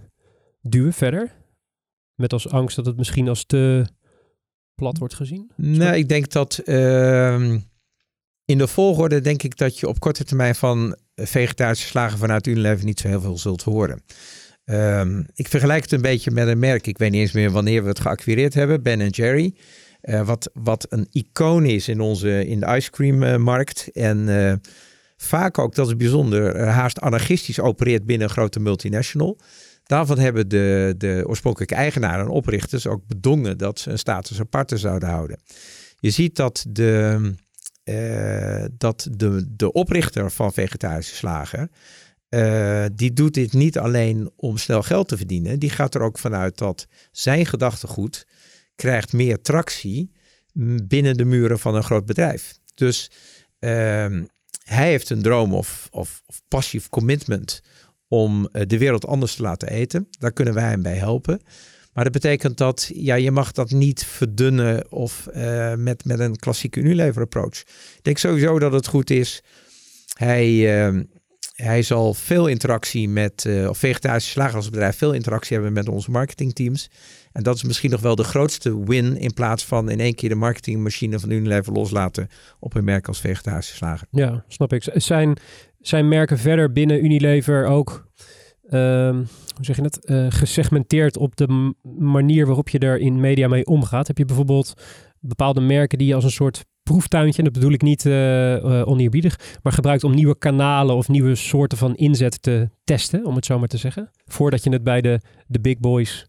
[0.62, 1.33] duwen verder?
[2.14, 3.87] Met als angst dat het misschien als te
[4.75, 5.51] plat wordt gezien?
[5.57, 7.53] Nee, ik denk dat uh,
[8.44, 12.85] in de volgorde denk ik dat je op korte termijn van vegetarische slagen vanuit Unilever
[12.85, 14.03] niet zo heel veel zult horen.
[14.64, 16.87] Um, ik vergelijk het een beetje met een merk.
[16.87, 18.83] Ik weet niet eens meer wanneer we het geacquireerd hebben.
[18.83, 19.55] Ben Jerry.
[20.03, 23.90] Uh, wat, wat een icoon is in, onze, in de ice cream uh, markt.
[23.92, 24.53] En uh,
[25.16, 29.38] vaak ook, dat is bijzonder, haast anarchistisch opereert binnen een grote multinational.
[29.92, 34.78] Daarvan hebben de, de oorspronkelijke eigenaren en oprichters ook bedongen dat ze een status aparte
[34.78, 35.40] zouden houden.
[35.98, 37.35] Je ziet dat de,
[37.85, 41.68] uh, dat de, de oprichter van vegetarische slager,
[42.28, 45.59] uh, die doet dit niet alleen om snel geld te verdienen.
[45.59, 48.26] Die gaat er ook vanuit dat zijn gedachtegoed
[48.74, 50.12] krijgt meer tractie
[50.85, 52.59] binnen de muren van een groot bedrijf.
[52.74, 53.11] Dus
[53.61, 53.70] uh,
[54.64, 57.62] hij heeft een droom of, of, of passief commitment
[58.12, 60.09] om de wereld anders te laten eten.
[60.18, 61.40] Daar kunnen wij hem bij helpen.
[61.92, 66.37] Maar dat betekent dat ja, je mag dat niet verdunnen of uh, met, met een
[66.37, 67.59] klassieke Unilever approach.
[67.59, 69.42] Ik denk sowieso dat het goed is.
[70.16, 70.48] Hij,
[70.88, 71.01] uh,
[71.55, 76.90] hij zal veel interactie met, uh, of vegetarische bedrijf, veel interactie hebben met onze marketingteams.
[77.33, 80.29] En dat is misschien nog wel de grootste win in plaats van in één keer
[80.29, 84.07] de marketingmachine van Unilever loslaten op een merk als vegetarische slager.
[84.11, 84.90] Ja, snap ik.
[84.94, 85.37] Zijn,
[85.83, 88.07] zijn merken verder binnen Unilever ook,
[88.71, 89.16] um,
[89.57, 93.66] hoe zeg je het, uh, gesegmenteerd op de manier waarop je er in media mee
[93.66, 94.07] omgaat?
[94.07, 94.75] Heb je bijvoorbeeld
[95.21, 98.88] bepaalde merken die je als een soort proeftuintje, en dat bedoel ik niet uh, uh,
[98.88, 103.47] oneerbiedig, maar gebruikt om nieuwe kanalen of nieuwe soorten van inzet te testen, om het
[103.47, 106.27] zo maar te zeggen, voordat je het bij de, de big boys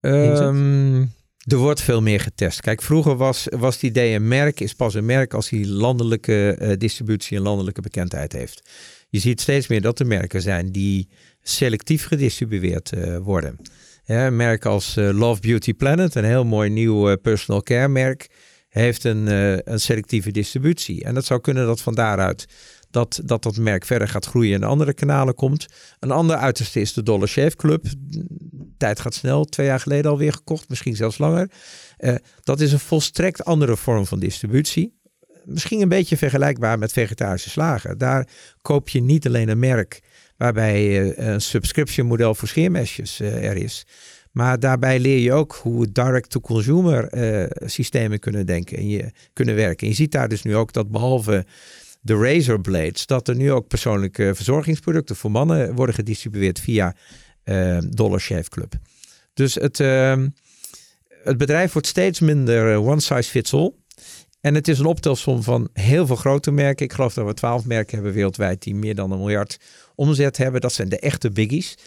[0.00, 1.10] um,
[1.48, 2.60] er wordt veel meer getest.
[2.60, 6.58] Kijk, vroeger was, was het idee een merk is pas een merk als hij landelijke
[6.60, 8.70] uh, distributie en landelijke bekendheid heeft.
[9.08, 11.08] Je ziet steeds meer dat er merken zijn die
[11.42, 13.56] selectief gedistribueerd uh, worden.
[14.04, 18.28] Ja, merken als uh, Love Beauty Planet, een heel mooi nieuw personal care merk,
[18.68, 19.26] heeft een,
[19.72, 21.04] een selectieve distributie.
[21.04, 22.46] En dat zou kunnen dat van daaruit
[22.90, 25.66] dat, dat dat merk verder gaat groeien en andere kanalen komt.
[25.98, 27.84] Een ander uiterste is de Dollar Shave Club.
[28.76, 31.50] Tijd gaat snel, twee jaar geleden alweer gekocht, misschien zelfs langer.
[31.98, 34.96] Uh, dat is een volstrekt andere vorm van distributie.
[35.44, 37.98] Misschien een beetje vergelijkbaar met vegetarische slagen.
[37.98, 38.28] Daar
[38.62, 40.00] koop je niet alleen een merk
[40.36, 43.86] waarbij uh, een subscription model voor scheermesjes uh, er is.
[44.32, 47.08] Maar daarbij leer je ook hoe direct-to-consumer
[47.64, 49.82] systemen kunnen denken en je kunnen werken.
[49.82, 51.44] En je ziet daar dus nu ook dat behalve
[52.00, 56.94] de razor blades, dat er nu ook persoonlijke verzorgingsproducten voor mannen worden gedistribueerd via
[57.44, 58.74] uh, Dollar Shave Club.
[59.34, 60.28] Dus het, ehm,
[61.08, 63.72] het bedrijf wordt steeds minder eh, one size fits all.
[64.40, 66.84] En het is een optelsom van heel veel grote merken.
[66.84, 69.58] Ik geloof dat we twaalf merken hebben wereldwijd die meer dan een miljard
[69.94, 70.60] omzet hebben.
[70.60, 71.78] Dat zijn de echte biggies.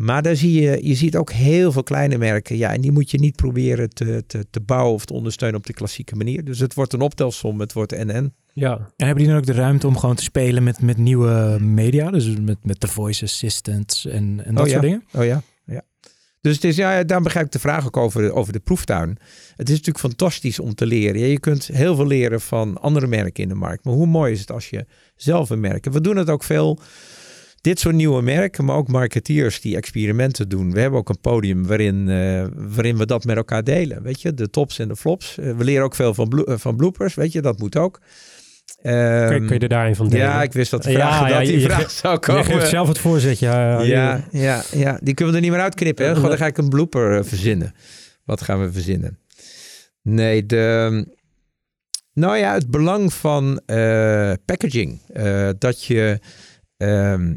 [0.00, 2.56] Maar daar zie je, je ziet ook heel veel kleine merken.
[2.56, 5.66] Ja, en die moet je niet proberen te, te, te bouwen of te ondersteunen op
[5.66, 6.44] de klassieke manier.
[6.44, 8.32] Dus het wordt een optelsom, het wordt NN.
[8.52, 11.56] Ja, En hebben die dan ook de ruimte om gewoon te spelen met, met nieuwe
[11.60, 12.10] media?
[12.10, 15.04] Dus met, met de voice assistants en, en dat Oh, soort dingen?
[15.12, 15.82] Oh ja, ja.
[16.40, 19.08] Dus het is, ja, daar begrijp ik de vraag ook over, de- over de proeftuin.
[19.56, 21.20] Het is natuurlijk fantastisch om te leren.
[21.20, 23.84] Ja, je kunt heel veel leren van andere merken in de markt.
[23.84, 24.86] Maar hoe mooi is het als je
[25.16, 25.86] zelf een merk...
[25.86, 26.78] En we doen het ook veel...
[27.60, 30.72] Dit soort nieuwe merken, maar ook marketeers die experimenten doen.
[30.72, 34.02] We hebben ook een podium waarin, eh, waarin we dat met elkaar delen.
[34.02, 35.38] Weet je, de tops en de flops.
[35.38, 38.00] Eh, we leren ook veel van, blo- eh, van bloopers, weet je, dat moet ook.
[38.82, 38.98] kun, je,
[39.30, 40.26] Ehm, kun je er daarin van delen?
[40.26, 42.44] ja, ik wist dat, Ja, vraag, ja, dat die je- je vraag zou Je komen.
[42.44, 43.46] geeft zelf het voorzetje.
[43.46, 46.06] Ja, Ja, ja, ja, die kunnen we er niet meer uitknippen.
[46.06, 46.14] Hè?
[46.14, 47.74] Gewoon, dan ga ik een blooper verzinnen.
[48.24, 49.18] Wat gaan we verzinnen?
[50.02, 51.06] Nee, de...
[52.12, 53.60] Nou ja, het belang van
[54.44, 55.00] packaging.
[55.58, 56.18] Dat je...
[56.76, 57.34] ehm,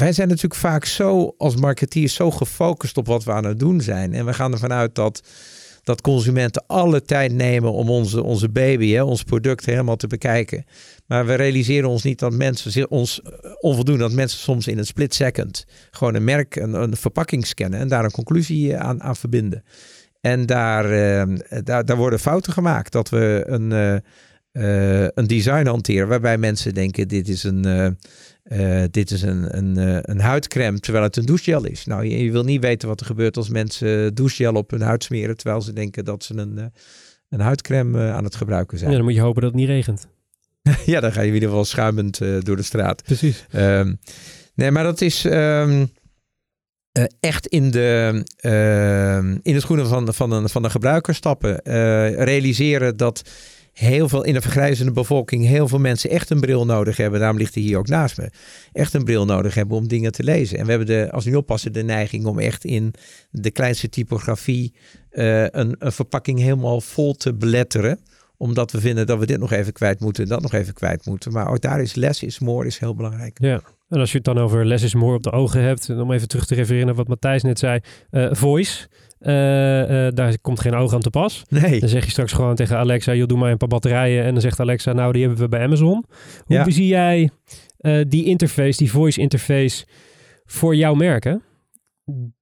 [0.00, 3.80] wij zijn natuurlijk vaak zo als marketeers zo gefocust op wat we aan het doen
[3.80, 4.14] zijn.
[4.14, 5.22] En we gaan ervan uit dat,
[5.82, 10.64] dat consumenten alle tijd nemen om onze, onze baby, hè, ons product helemaal te bekijken.
[11.06, 14.86] Maar we realiseren ons niet dat mensen ons eh, onvoldoende, dat mensen soms in een
[14.86, 19.02] split second gewoon een merk, een, een verpakking scannen en daar een conclusie eh, aan,
[19.02, 19.64] aan verbinden.
[20.20, 22.92] En daar, eh, daar, daar worden fouten gemaakt.
[22.92, 24.02] Dat we een,
[24.52, 27.86] eh, een design hanteren waarbij mensen denken: dit is een, eh,
[28.82, 31.84] eh, dit is een, een, een huidcrème terwijl het een douchegel is.
[31.84, 35.04] Nou, je, je wil niet weten wat er gebeurt als mensen douchegel op hun huid
[35.04, 36.72] smeren terwijl ze denken dat ze een,
[37.30, 38.94] een huidcrème eh, aan het gebruiken Ja, zijn.
[38.94, 40.06] dan moet je hopen dat het niet regent.
[40.86, 43.02] Ja, dan ga je in ieder geval schuimend door de straat.
[43.02, 43.46] Precies.
[43.50, 43.94] Ehm,
[44.54, 45.86] nee, maar dat is ehm,
[46.92, 51.60] eh, echt in de, ehm, in de schoenen van, van, een, van de gebruiker stappen.
[52.24, 53.22] Realiseren dat
[53.80, 57.20] heel veel in de vergrijzende bevolking heel veel mensen echt een bril nodig hebben.
[57.20, 58.30] Daarom ligt hij hier ook naast me.
[58.72, 60.58] Echt een bril nodig hebben om dingen te lezen.
[60.58, 62.94] En we hebben de, als nu oppassen, de neiging om echt in
[63.30, 64.74] de kleinste typografie
[65.10, 68.00] eh, een, verpakking helemaal vol te beletteren
[68.36, 71.32] omdat we vinden dat we dit nog even kwijt moeten, dat nog even kwijt moeten.
[71.32, 73.38] Maar ook daar is less is more is heel belangrijk.
[73.40, 73.60] Ja.
[73.88, 76.12] En als je het dan over less is more op de ogen hebt, en om
[76.12, 78.88] even terug te refereren naar wat Matthijs net zei, eh, voice,
[79.20, 81.42] eh, eh, daar komt geen oog aan te pas.
[81.48, 81.80] Nee.
[81.80, 84.24] Dan zeg je straks gewoon tegen Alexa, joh, doe maar een paar batterijen.
[84.24, 86.04] En dan zegt Alexa, nou, die hebben we bij Amazon.
[86.44, 86.70] Hoe Ja.
[86.70, 87.30] zie jij
[87.76, 89.86] eh, die interface, die voice interface
[90.44, 91.42] voor jouw merken?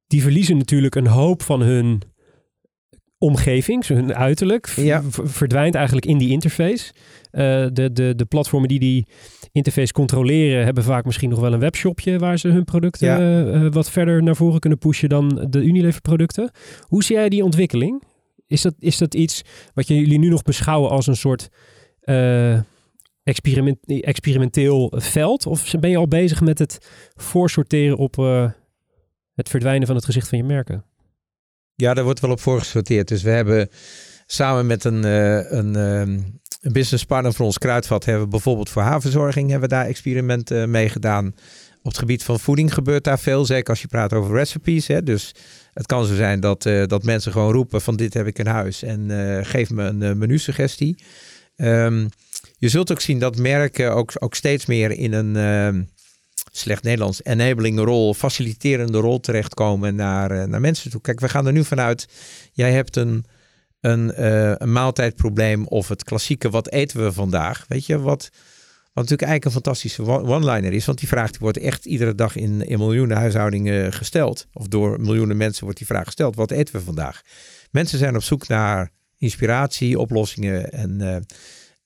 [0.07, 2.03] Die verliezen natuurlijk een hoop van hun
[3.19, 4.67] omgeving, hun uiterlijk.
[4.77, 5.03] Ja.
[5.11, 6.93] verdwijnt eigenlijk in die interface.
[7.31, 9.07] De, de, de platformen die die
[9.59, 13.19] interface controleren, hebben vaak misschien nog wel een webshopje waar ze hun producten Ja.
[13.19, 16.51] eh, eh, wat verder naar voren kunnen pushen dan de Unilever producten.
[16.83, 18.03] Hoe zie jij die ontwikkeling?
[18.47, 19.43] Is dat, is dat iets
[19.75, 21.49] wat jullie nu nog beschouwen als een soort
[22.01, 22.61] eh,
[23.23, 25.47] experiment, experimenteel veld?
[25.47, 26.79] Of ben je al bezig met het
[27.15, 28.17] voorsorteren op
[29.35, 30.85] het verdwijnen van het gezicht van je merken?
[31.75, 33.09] Ja, daar wordt wel op voorgesorteerd.
[33.09, 33.69] Dus we hebben
[34.27, 35.05] samen met een,
[35.57, 36.21] een, ehm,
[36.69, 40.63] een business partner van ons, Kruidvat, hebben we bijvoorbeeld voor haarverzorging hebben we daar experimenten
[40.63, 41.27] eh, mee gedaan.
[41.79, 44.87] Op het gebied van voeding gebeurt daar veel, zeker als je praat over recipes.
[44.87, 45.03] Hè.
[45.03, 45.35] Dus
[45.75, 48.47] het kan zo zijn dat, eh, dat mensen gewoon roepen van dit heb ik in
[48.47, 50.97] huis en eh, geef me een menusuggestie.
[51.57, 52.07] Ehm,
[52.59, 55.83] je zult ook zien dat merken ook, ook steeds meer in een ehm,
[56.51, 61.01] slecht Nederlands enabling rol, faciliterende rol terechtkomen naar, naar mensen toe.
[61.01, 62.09] Kijk, we gaan er nu vanuit,
[62.53, 63.25] jij hebt een,
[63.81, 67.65] een, uh, een maaltijdprobleem of het klassieke wat eten we vandaag.
[67.69, 68.29] Weet je, wat,
[68.93, 70.85] wat natuurlijk eigenlijk een fantastische one-liner is.
[70.85, 74.47] Want die vraag die wordt echt iedere dag in, in miljoenen huishoudingen gesteld.
[74.53, 76.37] Of door miljoenen mensen wordt die vraag gesteld.
[76.37, 77.23] Wat eten we vandaag?
[77.71, 81.01] Mensen zijn op zoek naar inspiratie, oplossingen en...
[81.01, 81.17] Uh,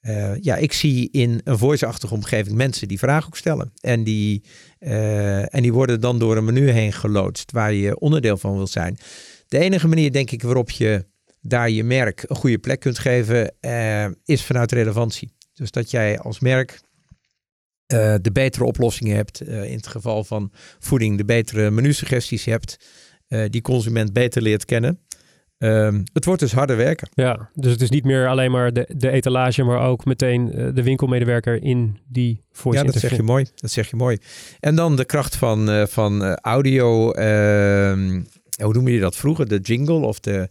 [0.02, 3.72] uh, ja, ik zie in een voice-achtige omgeving mensen die vragen ook stellen.
[3.80, 4.44] En die,
[4.78, 8.98] en die worden dan door een menu heen geloodst waar je onderdeel van wil zijn.
[9.48, 11.04] De enige manier, denk ik, waarop je
[11.42, 15.32] daar je merk een goede plek kunt geven, uh, is vanuit relevantie.
[15.52, 16.80] Dus dat jij als merk
[17.92, 19.48] uh, de betere oplossingen hebt.
[19.48, 22.76] Uh, in het geval van voeding, de betere menusuggesties hebt.
[23.48, 25.00] Die consument beter leert kennen.
[25.58, 27.08] Um, het wordt dus harder werken.
[27.14, 30.74] Ja, dus het is niet meer alleen maar de, de etalage, maar ook meteen uh,
[30.74, 33.46] de winkelmedewerker in die voice Ja, dat zeg je mooi.
[33.54, 34.18] Dat zeg je mooi.
[34.60, 37.04] En dan de kracht van, uh, van uh, audio.
[38.62, 39.48] hoe noem je dat vroeger?
[39.48, 40.48] De jingle of de,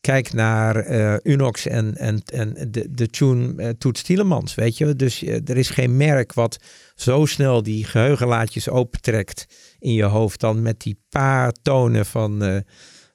[0.00, 4.96] Kijk naar uh, Unox en, en, en de, de tune uh, Toet Stielemans, weet je.
[4.96, 6.58] Dus er is geen merk wat
[6.94, 9.46] zo snel die geheugenlaadjes opentrekt
[9.78, 12.62] in je hoofd dan met die paar tonen van,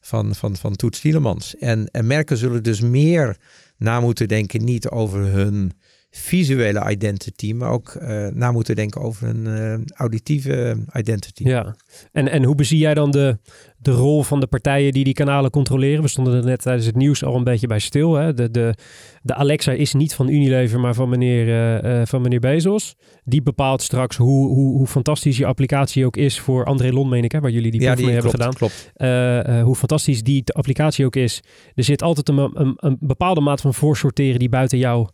[0.01, 1.57] van, van, van Toet Stielemans.
[1.57, 3.37] En, en merken zullen dus meer
[3.77, 5.71] na moeten denken, niet over hun
[6.12, 11.43] visuele identity, maar ook uh, na moeten denken over een uh, auditieve identity.
[11.43, 11.76] Ja,
[12.12, 13.38] en, en hoe bezie jij dan de,
[13.78, 16.01] de rol van de partijen die die kanalen controleren?
[16.01, 18.14] We stonden er net tijdens het nieuws al een beetje bij stil.
[18.14, 18.34] Hè?
[18.34, 18.74] De, de,
[19.22, 22.95] de Alexa is niet van Unilever, maar van meneer, uh, van meneer Bezos.
[23.24, 27.24] Die bepaalt straks hoe, hoe, hoe fantastisch je applicatie ook is voor André Lon, meen
[27.24, 28.53] ik, hè, waar jullie die ja, die hebben klopt, gedaan.
[28.53, 29.66] Klopt.
[29.66, 31.43] hoe fantastisch die applicatie ook is.
[31.76, 35.07] Er zit altijd een, een, een bepaalde maat van voorsorteren die buiten jou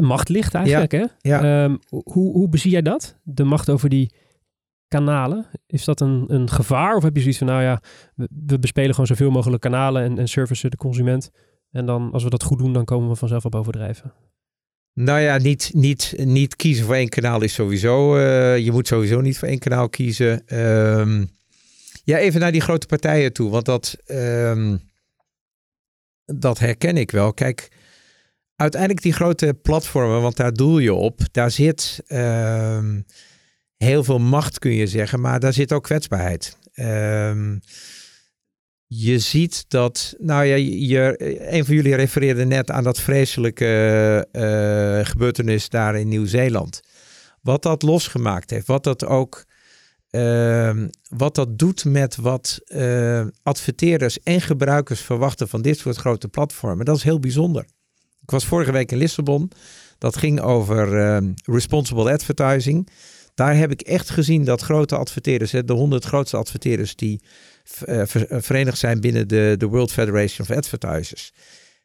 [0.00, 0.92] macht ligt eigenlijk.
[0.92, 1.30] Ja, hè?
[1.30, 1.64] ja.
[1.64, 3.18] Um, hoe, hoe bezie jij dat?
[3.22, 4.12] De macht over die
[4.88, 5.46] kanalen?
[5.66, 6.96] Is dat een, een gevaar?
[6.96, 7.80] Of heb je zoiets van, nou ja,
[8.14, 11.30] we, we bespelen gewoon zoveel mogelijk kanalen en, en servicen de consument.
[11.70, 14.12] En dan, als we dat goed doen, dan komen we vanzelf op bovendrijven.
[14.92, 18.16] Nou ja, niet, niet, niet kiezen voor één kanaal is sowieso.
[18.16, 20.58] Uh, je moet sowieso niet voor één kanaal kiezen.
[20.98, 21.30] Um,
[22.04, 23.50] ja, even naar die grote partijen toe.
[23.50, 24.80] Want dat, um,
[26.24, 27.32] dat herken ik wel.
[27.32, 27.68] Kijk,
[28.56, 33.06] uiteindelijk die grote platformen, want daar doel je op, daar zit um,
[33.76, 36.58] heel veel macht, kun je zeggen, maar daar zit ook kwetsbaarheid.
[36.74, 37.60] Um,
[38.86, 40.54] je ziet dat, nou ja,
[40.88, 41.16] je,
[41.52, 46.80] een van jullie refereerde net aan dat vreselijke uh, gebeurtenis daar in Nieuw-Zeeland.
[47.40, 49.44] Wat dat losgemaakt heeft, wat dat ook,
[50.10, 56.28] uh, wat dat doet met wat uh, adverteerders en gebruikers verwachten van dit soort grote
[56.28, 57.66] platformen, dat is heel bijzonder.
[58.26, 59.50] Ik was vorige week in Lissabon.
[59.98, 62.88] Dat ging over uh, responsible advertising.
[63.34, 67.20] Daar heb ik echt gezien dat grote adverteerders, de honderd grootste adverteerders die
[67.88, 71.32] uh, verenigd zijn binnen de, de World Federation of Advertisers,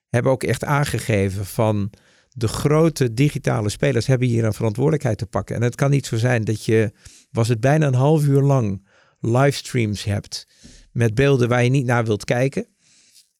[0.09, 1.91] hebben ook echt aangegeven van
[2.29, 5.55] de grote digitale spelers hebben hier een verantwoordelijkheid te pakken.
[5.55, 6.91] En het kan niet zo zijn dat je,
[7.31, 8.87] was het bijna een half uur lang,
[9.19, 10.47] livestreams hebt
[10.91, 12.67] met beelden waar je niet naar wilt kijken.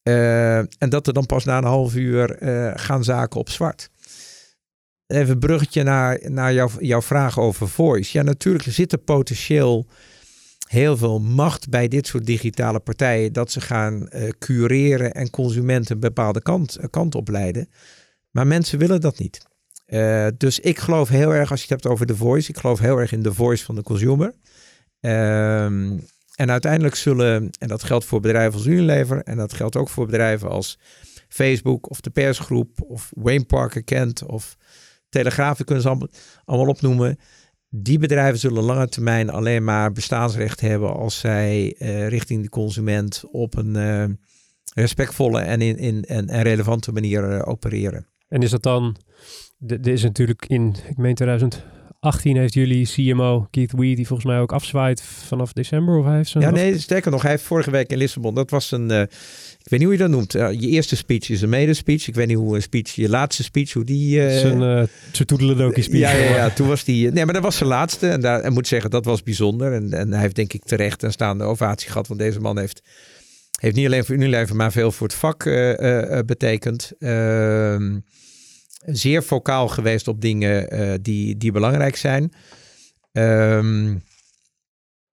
[0.03, 3.89] Uh, en dat er dan pas na een half uur uh, gaan zaken op zwart.
[5.07, 8.17] Even bruggetje naar, naar jouw, jouw vraag over voice.
[8.17, 9.87] Ja, natuurlijk zit er potentieel
[10.67, 13.33] heel veel macht bij dit soort digitale partijen.
[13.33, 17.69] Dat ze gaan uh, cureren en consumenten een bepaalde kant, kant op leiden.
[18.31, 19.45] Maar mensen willen dat niet.
[20.37, 22.97] dus ik geloof heel erg, als je het hebt over de voice, ik geloof heel
[22.97, 24.33] erg in de voice van de consumer.
[24.99, 25.97] Ehm,
[26.41, 30.05] en uiteindelijk zullen, en dat geldt voor bedrijven als Unilever en dat geldt ook voor
[30.05, 30.79] bedrijven als
[31.27, 34.57] Facebook of de persgroep of Wayne Parker Kent of
[35.09, 36.07] Telegraaf, we kunnen ze allemaal,
[36.45, 37.19] allemaal opnoemen.
[37.69, 43.23] Die bedrijven zullen lange termijn alleen maar bestaansrecht hebben als zij uh, richting de consument
[43.31, 44.05] op een uh,
[44.73, 48.07] respectvolle en, in, in, en, en relevante manier uh, opereren.
[48.27, 48.95] En is dat dan,
[49.57, 51.65] dit is natuurlijk in, ik meen 2000
[52.01, 55.97] 18 heeft jullie CMO Keith Wee, die volgens mij ook afzwaait vanaf december.
[55.97, 58.71] Of hij heeft ja, nee, sterker nog, hij heeft vorige week in Lissabon, dat was
[58.71, 60.35] een, uh, ik weet niet hoe je dat noemt.
[60.35, 62.07] Uh, je eerste speech is een mede-speech.
[62.07, 64.17] Ik weet niet hoe een speech, je laatste speech, hoe die...
[64.17, 64.83] Uh, zijn uh,
[65.25, 65.99] toedeledokie speech.
[65.99, 68.07] Ja, ja, ja, toen was die, nee, maar dat was zijn laatste.
[68.07, 69.73] En daar, en moet zeggen, dat was bijzonder.
[69.73, 72.81] En, en hij heeft denk ik terecht een staande ovatie gehad, want deze man heeft...
[73.59, 75.43] Heeft niet alleen voor Unilever, maar veel voor het vak
[76.25, 76.91] betekend.
[76.99, 77.75] Uh,
[78.85, 82.33] zeer vocaal geweest op dingen uh, die, die belangrijk zijn.
[83.11, 84.03] En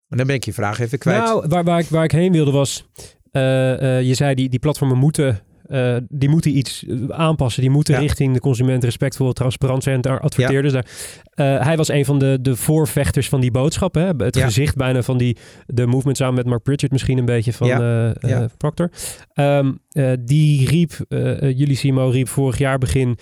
[0.07, 1.23] dan ben ik je vraag even kwijt.
[1.23, 2.85] Nou, waar, waar, ik, waar ik heen wilde was...
[3.31, 7.61] Uh, uh, je zei die, die platformen moeten uh, die moeten iets aanpassen.
[7.61, 7.99] Die moeten ja.
[7.99, 10.01] richting de consument respectvol, transparant zijn.
[10.01, 10.73] Daar adverteerders.
[10.73, 10.81] Ja.
[10.81, 11.57] Daar.
[11.57, 13.95] Uh, hij was een van de, de voorvechters van die boodschap.
[13.95, 14.07] Hè?
[14.17, 14.45] Het ja.
[14.45, 18.45] gezicht bijna van die, de movement samen met Mark Pritchard misschien een beetje van uh,
[18.57, 18.91] Proctor.
[19.35, 19.81] Um,
[20.19, 20.91] die riep,
[21.39, 23.17] jullie Simo riep vorig jaar begin,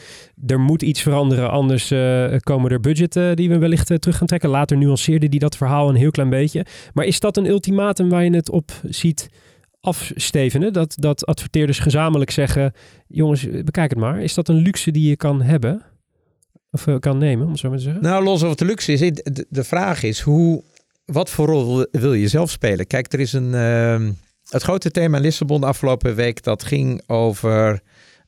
[0.48, 1.52] er moet iets veranderen.
[1.52, 1.94] Anders
[2.40, 4.50] komen er budgetten die we wellicht terug gaan trekken.
[4.50, 6.66] Later nuanceerde die dat verhaal een heel klein beetje.
[6.94, 9.30] Maar is dat een ultimatum waar je het op ziet
[9.82, 10.74] afstevenen?
[10.74, 12.74] Dat, dat adverteerders gezamenlijk zeggen:
[13.08, 14.22] jongens, bekijk het maar.
[14.22, 15.82] Is dat een luxe die je kan hebben?
[16.72, 18.04] Of uh, kan nemen, om zo maar te zeggen?
[18.04, 19.00] Nou, los of het de luxe is.
[19.00, 20.64] De, de vraag is: hoe,
[21.06, 22.88] wat voor rol wil je zelf spelen?
[22.88, 23.54] Kijk, er is een.
[23.54, 24.10] Uh,
[24.50, 27.82] het grote thema in Lissabon de afgelopen week dat ging over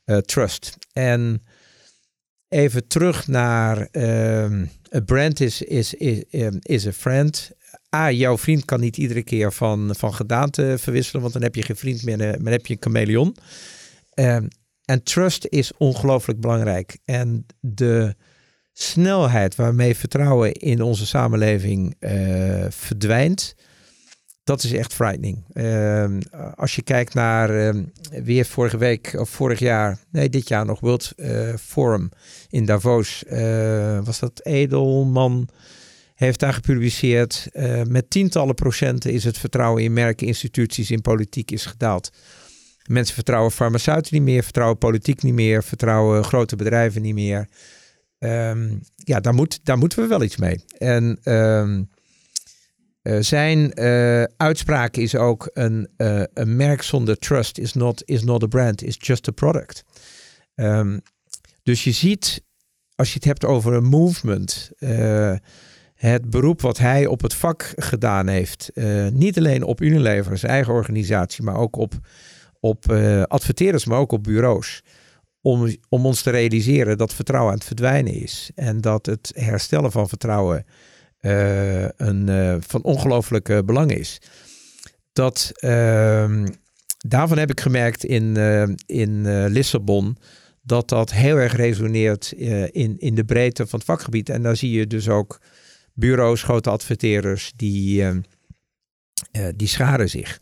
[0.04, 0.76] uh, trust.
[0.92, 1.42] En
[2.48, 4.44] even terug naar uh,
[4.94, 6.24] a brand is, is, is,
[6.62, 7.50] is a friend.
[7.94, 11.62] A, jouw vriend kan niet iedere keer van, van gedaante verwisselen, want dan heb je
[11.62, 13.36] geen vriend meer, dan heb je een chameleon.
[14.14, 14.48] Um,
[14.84, 16.98] en trust is ongelooflijk belangrijk.
[17.04, 18.14] En de
[18.72, 23.54] snelheid waarmee vertrouwen in onze samenleving uh, verdwijnt,
[24.44, 25.44] dat is echt frightening.
[25.52, 26.20] Ehm,
[26.54, 27.82] als je kijkt naar uh,
[28.22, 32.08] weer vorige week of vorig jaar, nee, dit jaar nog World uh, Forum
[32.48, 33.24] in Davos,
[34.04, 35.48] was dat Edelman
[36.24, 37.48] heeft daar gepubliceerd.
[37.88, 42.10] met tientallen procenten is het vertrouwen in merken, instituties, in politiek is gedaald.
[42.88, 47.48] Mensen vertrouwen farmaceuten niet meer, vertrouwen politiek niet meer, vertrouwen grote bedrijven niet meer.
[48.18, 50.64] Um, ja, daar, moet, daar moeten we wel iets mee.
[50.78, 51.88] En um,
[53.02, 55.88] uh, zijn uh, uitspraak is ook een,
[56.34, 59.84] merk zonder trust is not, is not a brand, is just a product.
[60.54, 61.00] Um,
[61.62, 62.42] dus je ziet,
[62.94, 64.70] als je het hebt over een movement,
[66.10, 68.70] het beroep wat hij op het vak gedaan heeft,
[69.12, 72.00] niet alleen op Unilever, zijn eigen organisatie, maar ook op
[72.64, 74.82] op uh, adverteerders, maar ook op bureaus.
[75.40, 78.50] Om, om ons te realiseren dat vertrouwen aan het verdwijnen is.
[78.54, 80.64] En dat het herstellen van vertrouwen
[81.20, 84.20] uh, een, van ongelooflijk belang is.
[85.12, 86.46] Dat, ehm,
[86.98, 88.36] daarvan heb ik gemerkt in,
[88.86, 90.16] in Lissabon
[90.62, 92.32] dat dat heel erg resoneert
[92.72, 94.28] in, in de breedte van het vakgebied.
[94.28, 95.40] En daar zie je dus ook
[95.94, 98.04] bureaus, grote adverteerders, die,
[99.56, 100.40] die scharen zich.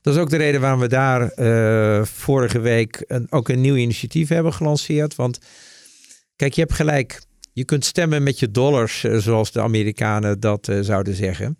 [0.00, 3.74] Dat is ook de reden waarom we daar uh, vorige week een, ook een nieuw
[3.74, 5.14] initiatief hebben gelanceerd.
[5.14, 5.38] Want
[6.36, 7.22] kijk, je hebt gelijk.
[7.52, 11.58] Je kunt stemmen met je dollars, uh, zoals de Amerikanen dat zouden zeggen.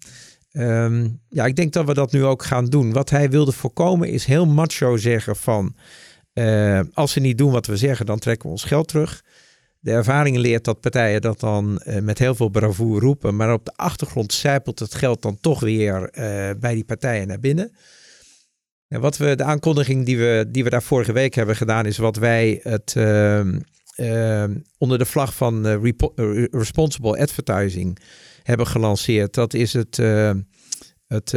[0.52, 2.92] Um, ja, ik denk dat we dat nu ook gaan doen.
[2.92, 5.74] Wat hij wilde voorkomen is heel macho zeggen van...
[6.92, 9.22] als ze niet doen wat we zeggen, dan trekken we ons geld terug.
[9.84, 13.36] De ervaring leert dat partijen dat dan met heel veel bravoure roepen.
[13.36, 16.10] Maar op de achtergrond zijpelt het geld dan toch weer
[16.60, 17.72] bij die partijen naar binnen.
[18.88, 21.98] En wat we, de aankondiging die we, die we daar vorige week hebben gedaan, is
[21.98, 23.44] wat wij het uh,
[23.96, 24.44] uh,
[24.78, 27.98] onder de vlag van uh, Responsible Advertising
[28.42, 29.34] hebben gelanceerd.
[29.34, 29.96] Dat is het,
[31.06, 31.30] het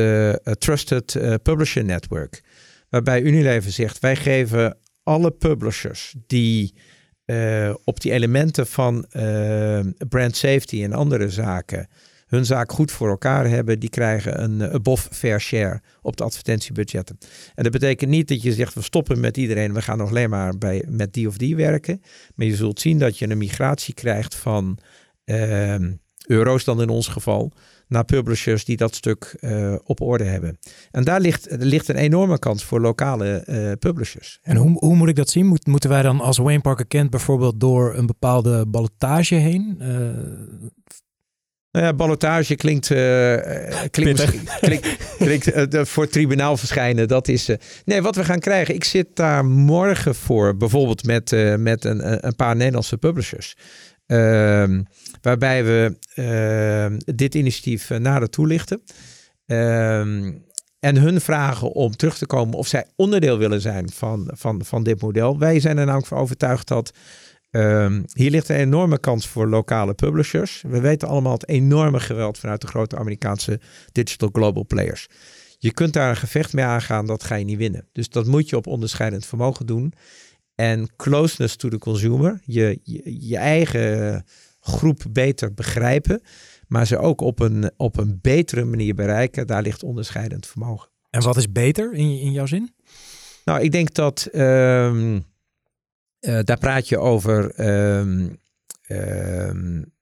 [0.60, 2.44] Trusted Publisher Network.
[2.90, 6.74] Waarbij Unilever zegt, wij geven alle publishers die
[7.84, 9.06] op die elementen van
[10.10, 11.88] brand safety en andere zaken
[12.26, 16.24] hun zaak goed voor elkaar hebben, die krijgen een eh, above fair share op de
[16.24, 17.18] advertentiebudgetten.
[17.56, 20.30] En dat betekent niet dat je zegt we stoppen met iedereen, we gaan nog alleen
[20.30, 22.02] maar bij, met die of die werken.
[22.36, 24.78] Maar je zult zien dat je een migratie krijgt van
[25.26, 25.76] uh,
[26.28, 27.52] euro's dan in ons geval,
[27.88, 30.58] naar publishers die dat stuk uh, op orde hebben.
[30.92, 34.40] En daar ligt, ligt een enorme kans voor lokale uh, publishers.
[34.42, 35.46] En hoe, hoe moet ik dat zien?
[35.46, 39.78] Moet, moeten wij dan als Wayne Parker Kent bijvoorbeeld door een bepaalde ballotage heen?
[39.82, 39.88] Uh,
[41.72, 42.98] nou ja, ballotage klinkt, uh,
[43.92, 44.26] klinkt,
[44.60, 47.08] klinkt, klinkt uh, voor het tribunaal verschijnen.
[47.08, 47.50] Dat is.
[47.50, 47.56] Uh,
[47.86, 48.76] nee, wat we gaan krijgen.
[48.76, 53.56] Ik zit daar morgen voor, bijvoorbeeld met, met een, een paar Nederlandse publishers.
[54.06, 54.82] Ehm,
[55.26, 58.82] waarbij we ehm, dit initiatief nader toelichten.
[59.46, 60.32] Ehm,
[60.80, 64.84] en hun vragen om terug te komen of zij onderdeel willen zijn van, van, van
[64.84, 65.40] dit model.
[65.40, 66.92] Wij zijn er namelijk van overtuigd dat
[67.52, 70.64] Um, hier ligt een enorme kans voor lokale publishers.
[70.68, 73.60] We weten allemaal het enorme geweld vanuit de grote Amerikaanse
[73.92, 75.08] digital global players.
[75.58, 77.88] Je kunt daar een gevecht mee aangaan, dat ga je niet winnen.
[77.92, 79.94] Dus dat moet je op onderscheidend vermogen doen.
[80.56, 82.80] En closeness to the consumer, je,
[83.20, 84.26] je eigen
[84.66, 86.22] groep beter begrijpen,
[86.68, 90.90] maar ze ook op een, op een betere manier bereiken, daar ligt onderscheidend vermogen.
[91.10, 92.74] En wat is beter in, in jouw zin?
[93.46, 94.30] Nou, ik denk dat.
[94.34, 95.26] Um,
[96.20, 97.68] uh, daar praat je over.
[98.00, 98.40] Um,
[98.88, 99.94] um,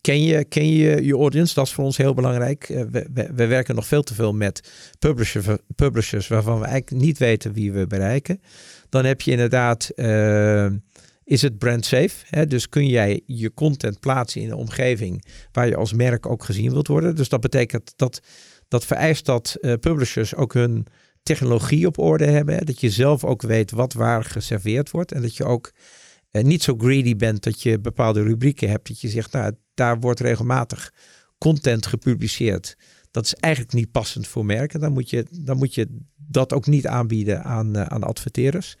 [0.00, 1.54] ken, je, ken je je audience?
[1.54, 2.68] Dat is voor ons heel belangrijk.
[2.68, 7.02] Uh, we, we, we, werken nog veel te veel met publishers, publishers waarvan we eigenlijk
[7.02, 8.40] niet weten wie we bereiken.
[8.88, 9.90] Dan heb je inderdaad.
[9.96, 10.66] Uh,
[11.30, 12.24] is het brand safe?
[12.26, 12.46] Hè?
[12.46, 16.70] Dus kun jij je content plaatsen in een omgeving waar je als merk ook gezien
[16.72, 17.16] wilt worden?
[17.16, 18.20] Dus dat betekent dat
[18.68, 20.86] dat vereist dat uh, publishers ook hun
[21.22, 22.54] technologie op orde hebben.
[22.54, 22.64] Hè?
[22.64, 25.12] Dat je zelf ook weet wat waar geserveerd wordt.
[25.12, 25.72] En dat je ook
[26.30, 28.88] eh, niet zo greedy bent dat je bepaalde rubrieken hebt.
[28.88, 30.92] Dat je zegt, nou, daar wordt regelmatig
[31.38, 32.76] content gepubliceerd.
[33.10, 34.80] Dat is eigenlijk niet passend voor merken.
[34.80, 38.76] Dan moet je, dan moet je dat ook niet aanbieden aan, uh, aan adverteerders.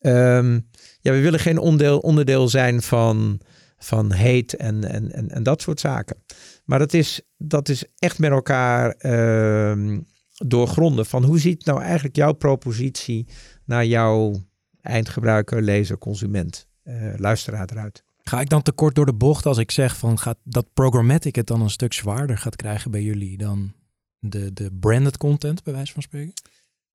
[0.00, 0.68] Um,
[1.02, 3.40] ja, we willen geen onderdeel, onderdeel zijn van,
[3.78, 6.16] van hate en, en, en, en dat soort zaken.
[6.64, 9.98] Maar dat is, dat is echt met elkaar uh,
[10.46, 13.26] doorgronden van hoe ziet nou eigenlijk jouw propositie
[13.64, 14.42] naar jouw
[14.80, 18.04] eindgebruiker, lezer, consument, uh, luisteraar eruit.
[18.22, 21.46] Ga ik dan tekort door de bocht als ik zeg van gaat dat programmatic het
[21.46, 23.72] dan een stuk zwaarder gaat krijgen bij jullie dan
[24.18, 26.32] de, de branded content, bij wijze van spreken?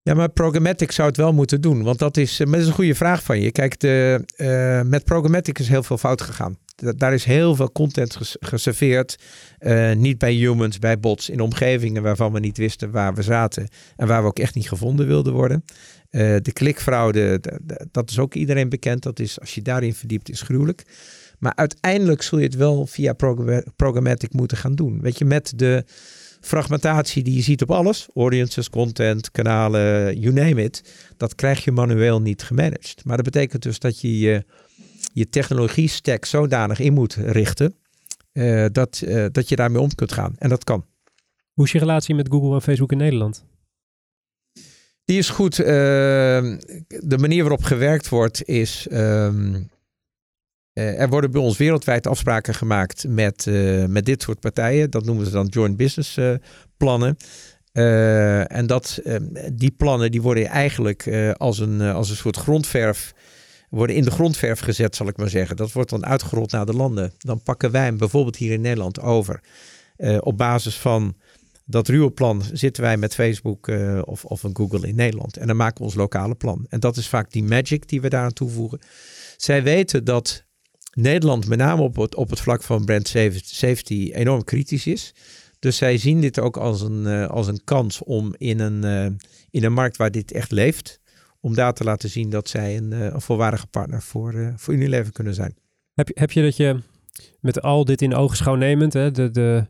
[0.08, 1.84] Ja, maar programmatic zou het wel moeten doen.
[1.84, 3.52] Want dat is, eh, maar dat is een goede vraag van je.
[3.52, 6.58] Kijk, de, uh, met programmatic is heel veel fout gegaan.
[6.76, 9.16] daar is heel veel content geserveerd.
[9.60, 13.68] Uh, niet bij humans, bij bots, in omgevingen waarvan we niet wisten waar we zaten.
[13.96, 15.64] En waar we ook echt niet gevonden wilden worden.
[16.10, 17.42] De klikfraude,
[17.92, 19.04] dat is ook iedereen bekend.
[19.04, 20.84] Dat is, als je daarin verdiept, is gruwelijk.
[21.40, 23.16] Maar uiteindelijk zul je het wel via
[23.76, 25.02] programmatic moeten gaan doen.
[25.02, 25.86] Weet je, met de
[26.48, 31.72] fragmentatie die je ziet op alles, audiences, content, kanalen, you name it, dat krijg je
[31.72, 33.06] manueel niet gemanaged.
[33.06, 34.46] Maar dat betekent dus dat je je,
[35.14, 37.76] je technologie stack zodanig in moet richten
[38.34, 40.36] uh, dat, uh, dat je daarmee om kunt gaan.
[40.38, 40.86] En dat kan.
[41.54, 43.46] Hoe is je relatie met Google en Facebook in Nederland?
[45.06, 45.60] Die is goed.
[45.60, 48.88] Uh, de manier waarop gewerkt wordt is.
[48.92, 49.70] Um,
[50.78, 54.90] er worden bij ons wereldwijd afspraken gemaakt met, uh, met dit soort partijen.
[54.90, 56.34] Dat noemen ze dan joint business uh,
[56.78, 57.18] plannen.
[58.48, 59.24] en dat, ehm,
[59.54, 63.14] die plannen die worden eigenlijk als, een, als een soort grondverf
[63.70, 65.56] worden in de grondverf gezet, zal ik maar zeggen.
[65.56, 67.12] Dat wordt dan uitgerold naar de landen.
[67.18, 69.42] Dan pakken wij hem bijvoorbeeld hier in Nederland over.
[70.20, 71.16] Op basis van
[71.66, 73.68] dat ruwe plan zitten wij met Facebook
[74.04, 75.38] of, of een Google in Nederland.
[75.38, 76.66] En dan maken we ons lokale plan.
[76.70, 78.80] En dat is vaak die magic die we daar aan toevoegen.
[79.38, 80.46] Zij weten dat
[80.98, 83.08] Nederland met name op het, op het vlak van brand
[83.44, 85.14] safety enorm kritisch is.
[85.60, 89.16] Dus zij zien dit ook als een, uh, als een kans om in een, uh,
[89.50, 91.00] in een markt waar dit echt leeft,
[91.40, 95.34] om daar te laten zien dat zij een, een volwaardige partner voor, voor Unilever kunnen
[95.34, 95.56] zijn.
[95.94, 96.82] Heb, heb je dat je
[97.40, 99.66] met al dit in ogenschouw nemend, hè, de, de,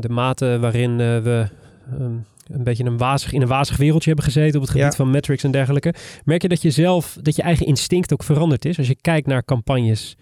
[0.00, 1.48] de mate waarin we
[1.92, 4.96] um, een beetje een wazig, in een wazig wereldje hebben gezeten op het gebied ja.
[4.96, 5.94] van metrics en dergelijke.
[6.24, 8.78] Merk je dat je zelf, dat je eigen instinct ook veranderd is?
[8.78, 10.16] Als je kijkt naar campagnes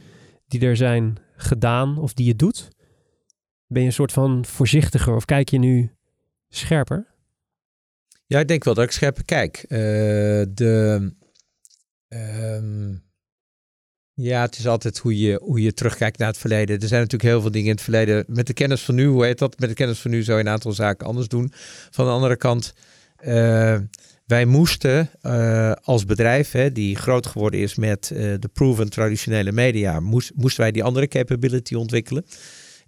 [0.46, 2.68] die er zijn gedaan of die je doet,
[3.66, 5.92] ben je een soort van voorzichtiger of kijk je nu
[6.48, 7.06] scherper?
[8.26, 9.64] Ja, ik denk wel dat ik scherper kijk.
[9.68, 9.78] Uh,
[10.48, 11.12] de,
[12.08, 13.02] um,
[14.20, 16.80] ja, het is altijd hoe je, hoe je terugkijkt naar het verleden.
[16.80, 18.24] Er zijn natuurlijk heel veel dingen in het verleden.
[18.28, 19.58] Met de kennis van nu, hoe heet dat?
[19.58, 21.52] Met de kennis van nu zou je een aantal zaken anders doen.
[21.90, 22.74] Van de andere kant,
[23.20, 23.76] uh,
[24.26, 29.52] wij moesten uh, als bedrijf, hè, die groot geworden is met uh, de proven traditionele
[29.52, 32.24] media, moest, moesten wij die andere capability ontwikkelen.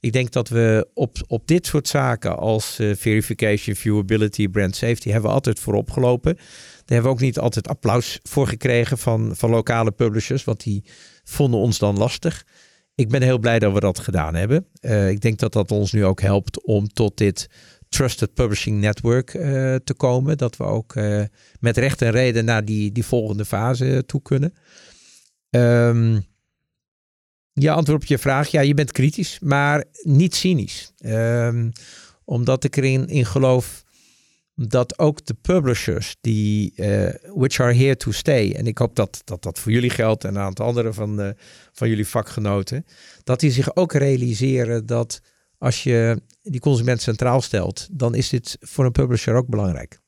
[0.01, 5.29] Ik denk dat we op, op dit soort zaken als verification, viewability, brand safety, hebben
[5.29, 6.35] we altijd voorop gelopen.
[6.35, 6.45] Daar
[6.85, 10.85] hebben we ook niet altijd applaus voor gekregen van, van lokale publishers, want die
[11.31, 12.47] vonden ons dan lastig.
[12.95, 14.67] Ik ben heel blij dat we dat gedaan hebben.
[14.81, 17.49] Uh, ik denk dat dat ons nu ook helpt om tot dit
[17.89, 19.43] Trusted Publishing Network uh,
[19.75, 20.39] te komen.
[20.39, 21.23] Dat we ook uh,
[21.61, 24.55] met recht en reden naar die, die volgende fase toe kunnen.
[25.51, 26.25] Um,
[27.53, 28.49] ja, antwoord op je vraag.
[28.49, 30.93] Ja, je bent kritisch, maar niet cynisch.
[31.05, 31.73] Um,
[32.25, 33.85] omdat ik erin in geloof
[34.69, 39.23] dat ook de publishers die uh, which are here to stay en ik hoop dat
[39.25, 41.31] dat, dat voor jullie geldt en een aantal andere van, uh,
[41.73, 42.87] van jullie vakgenoten,
[43.25, 45.21] dat die zich ook realiseren dat
[45.59, 50.00] als je die consument centraal stelt, dan is dit voor een publisher ook belangrijk.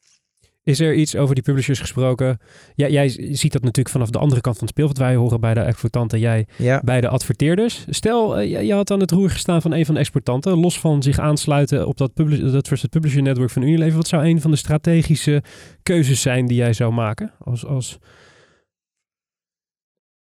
[0.65, 2.39] Is er iets over die publishers gesproken?
[2.75, 4.99] Ja, jij ziet dat natuurlijk vanaf de andere kant van het speelveld.
[4.99, 6.81] Wij horen bij de exploitanten, jij ja.
[6.85, 7.85] bij de adverteerders.
[7.89, 10.59] Stel, uh, je had aan het roer gestaan van een van de exportanten.
[10.59, 13.97] Los van zich aansluiten op dat, publish, dat Trusted Publisher Network van Unilever.
[13.97, 15.43] Wat zou een van de strategische
[15.83, 17.33] keuzes zijn die jij zou maken?
[17.39, 17.99] Als, als...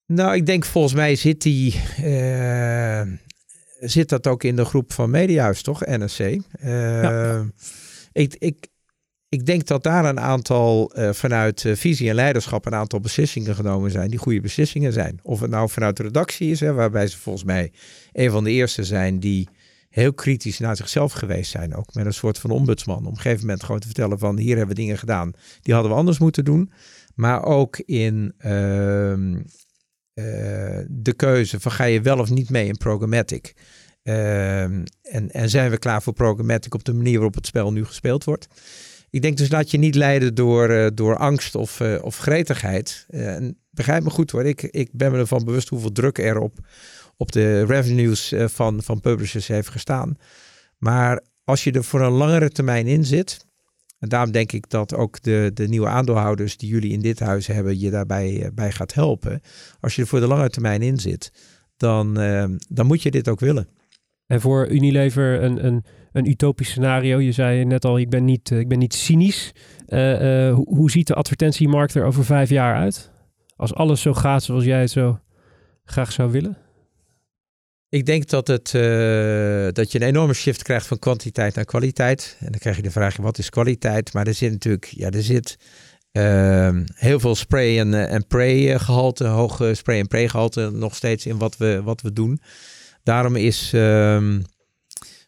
[0.07, 1.81] Nou, ik denk volgens mij zit die...
[2.05, 3.03] Uh,
[3.81, 5.81] zit dat ook in de groep van Mediahuis, toch?
[5.81, 6.21] NSC.
[6.21, 7.33] Uh, ja.
[7.33, 7.41] Eh,
[8.13, 8.69] ik, ik,
[9.33, 13.55] ik denk dat daar een aantal uh, vanuit uh, visie en leiderschap een aantal beslissingen
[13.55, 15.19] genomen zijn die goede beslissingen zijn.
[15.23, 17.73] Of het nou vanuit de redactie is, hè, waarbij ze volgens mij
[18.13, 19.49] een van de eerste zijn die
[19.89, 21.75] heel kritisch naar zichzelf geweest zijn.
[21.75, 22.97] Ook met een soort van ombudsman.
[22.97, 25.75] Om op een gegeven moment gewoon te vertellen van hier hebben we dingen gedaan die
[25.75, 26.73] hadden we anders moeten doen.
[27.15, 28.53] Maar ook in uh,
[30.89, 33.55] de keuze van ga je wel of niet mee in programmatic.
[34.03, 37.85] Ehm, en, en zijn we klaar voor programmatic op de manier waarop het spel nu
[37.85, 38.49] gespeeld wordt.
[39.13, 43.07] Ik denk dus laat je niet leiden door, uh, door angst of, uh, of gretigheid.
[43.11, 46.59] En begrijp me goed hoor, ik, ik ben me ervan bewust hoeveel druk er op,
[47.17, 50.17] op de revenues van, van publishers heeft gestaan.
[50.79, 53.47] Maar als je er voor een langere termijn in zit,
[53.99, 57.47] en daarom denk ik dat ook de, de nieuwe aandeelhouders die jullie in dit huis
[57.47, 59.41] hebben je daarbij bij gaat helpen.
[59.81, 61.33] Als je er voor de lange termijn in zit,
[61.77, 62.15] dan,
[62.69, 63.69] dan moet je dit ook willen.
[64.27, 67.21] En voor Unilever een, een een utopisch scenario.
[67.21, 69.53] Je zei net al, ik ben niet, ik ben niet cynisch.
[69.89, 73.11] Uh, uh, hoe, ziet de advertentiemarkt er over vijf jaar uit?
[73.57, 75.19] Als alles zo gaat zoals jij het zo
[75.85, 76.57] graag zou willen?
[77.89, 78.71] Ik denk dat, het,
[79.75, 82.37] dat je een enorme shift krijgt van kwantiteit naar kwaliteit.
[82.41, 84.13] En dan krijg je de vraag, wat is kwaliteit?
[84.13, 85.57] Maar er zit natuurlijk, ja, er zit
[86.13, 90.29] Ehm, heel veel spray en, eh, en pray eh, gehalte, hoog eh, spray en pray
[90.29, 92.41] gehalte nog steeds in wat we, wat we doen.
[93.03, 94.41] Daarom is ehm,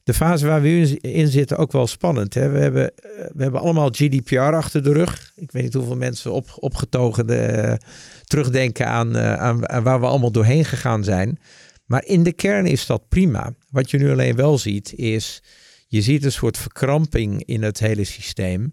[0.05, 2.35] de fase waar we in zitten ook wel spannend.
[2.35, 2.49] Hè?
[2.49, 2.93] We, hebben,
[3.33, 5.33] we hebben allemaal GDPR achter de rug.
[5.37, 7.79] Ik weet niet hoeveel mensen op, opgetogen de,
[8.25, 11.39] terugdenken aan, aan, aan waar we allemaal doorheen gegaan zijn.
[11.87, 13.55] Maar in de kern is dat prima.
[13.71, 15.43] Wat je nu alleen wel ziet is,
[15.87, 18.73] je ziet een soort verkramping in het hele systeem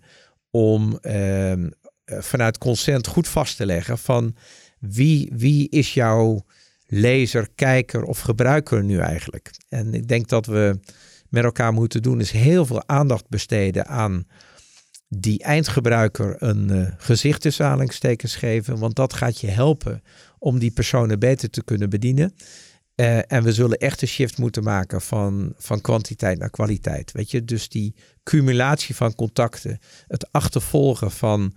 [0.50, 1.70] om ehm,
[2.04, 4.36] eh, vanuit consent goed vast te leggen van
[4.80, 6.46] wie, wie is jouw
[6.86, 9.52] lezer, kijker of gebruiker nu eigenlijk.
[9.70, 10.80] En ik denk dat we
[11.32, 14.28] met elkaar moeten doen is heel veel aandacht besteden aan
[15.08, 20.04] die eindgebruiker een uh, gezicht tussen geven, want dat gaat je helpen
[20.40, 22.34] om die personen beter te kunnen bedienen.
[22.96, 27.12] Uh, en we zullen echt een shift moeten maken van, van kwantiteit naar kwaliteit.
[27.12, 31.54] Weet je, dus die cumulatie van contacten, het achtervolgen van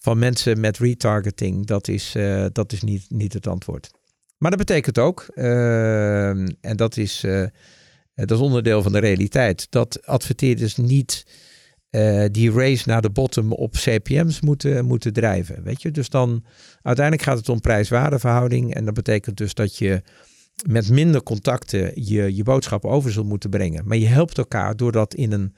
[0.00, 3.90] van mensen met retargeting, dat is, uh, dat is niet, niet het antwoord.
[4.36, 6.28] Maar dat betekent ook, uh,
[6.60, 7.24] en dat is,
[8.26, 11.26] dat is onderdeel van de realiteit, dat adverteerders niet
[12.30, 15.62] die race naar de bottom op CPM's moeten, moeten drijven.
[15.62, 15.90] Weet je?
[15.90, 16.44] Dus dan
[16.82, 18.74] uiteindelijk gaat het om prijs-waardeverhouding.
[18.74, 20.02] En dat betekent dus dat je
[20.66, 23.86] met minder contacten je, je boodschap over zult moeten brengen.
[23.86, 25.54] Maar je helpt elkaar door dat in een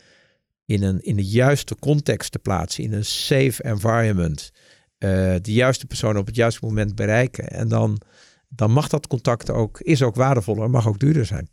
[0.70, 4.50] in, een, in de juiste context te plaatsen, in een safe environment,
[4.98, 5.10] uh,
[5.42, 7.50] de juiste persoon op het juiste moment bereiken.
[7.50, 8.00] En dan,
[8.48, 11.48] dan mag dat contact ook, is ook waardevoller, mag ook duurder zijn.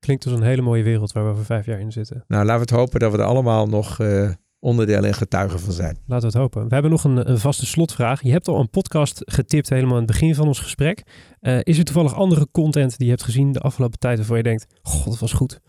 [0.00, 2.24] Klinkt als een hele mooie wereld waar we over vijf jaar in zitten.
[2.26, 5.72] Nou, laten we het hopen dat we er allemaal nog uh, onderdeel en getuigen van
[5.72, 5.98] zijn.
[6.06, 6.68] Laten we het hopen.
[6.68, 8.22] We hebben nog een, een, vaste slotvraag.
[8.22, 11.02] Je hebt al een podcast getipt helemaal aan het begin van ons gesprek.
[11.40, 14.42] Uh, is er toevallig andere content die je hebt gezien de afgelopen tijd waarvan je
[14.42, 15.60] denkt, god, dat was goed?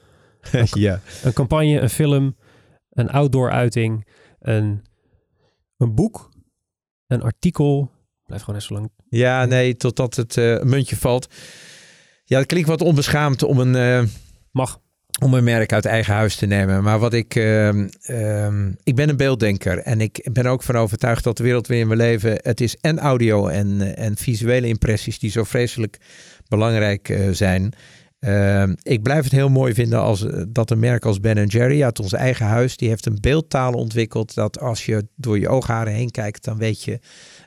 [0.74, 1.00] ja.
[1.24, 2.36] Een campagne, een film,
[2.90, 4.08] een outdoor uiting,
[4.40, 4.82] een,
[5.78, 6.32] een boek,
[7.08, 7.92] een artikel.
[8.26, 8.92] Blijf gewoon eens zo lang.
[9.10, 11.34] Ja, nee, totdat het uh, muntje valt.
[12.24, 13.74] Ja, het klinkt wat onbeschaamd om een...
[13.76, 14.10] Uh,
[14.52, 14.80] Mag.
[15.22, 16.84] Om een merk uit eigen huis te nemen.
[16.84, 17.36] Maar wat ik.
[17.36, 17.68] Uh,
[18.84, 19.78] ik ben een beelddenker.
[19.78, 22.39] En ik ben ook van overtuigd dat de wereld waarin we leven.
[22.41, 25.97] Het is en audio en, en visuele impressies die zo vreselijk
[26.47, 27.74] belangrijk zijn.
[28.22, 31.84] Uh, ik blijf het heel mooi vinden als, eh, dat een merk als Ben Jerry
[31.84, 35.93] uit ons eigen huis, die heeft een beeldtaal ontwikkeld dat als je door je oogharen
[35.93, 36.99] heen kijkt, dan weet je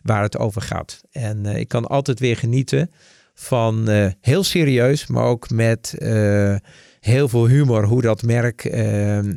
[0.03, 1.01] waar het over gaat.
[1.11, 2.91] En ik kan altijd weer genieten
[3.35, 3.89] van
[4.21, 5.95] heel serieus, maar ook met
[7.05, 9.35] heel veel humor hoe dat merk ehm,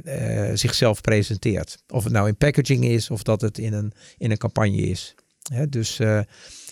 [0.53, 1.78] zichzelf presenteert.
[1.88, 5.15] Of het nou in packaging is of dat het in een, in een campagne is.
[5.70, 5.99] dus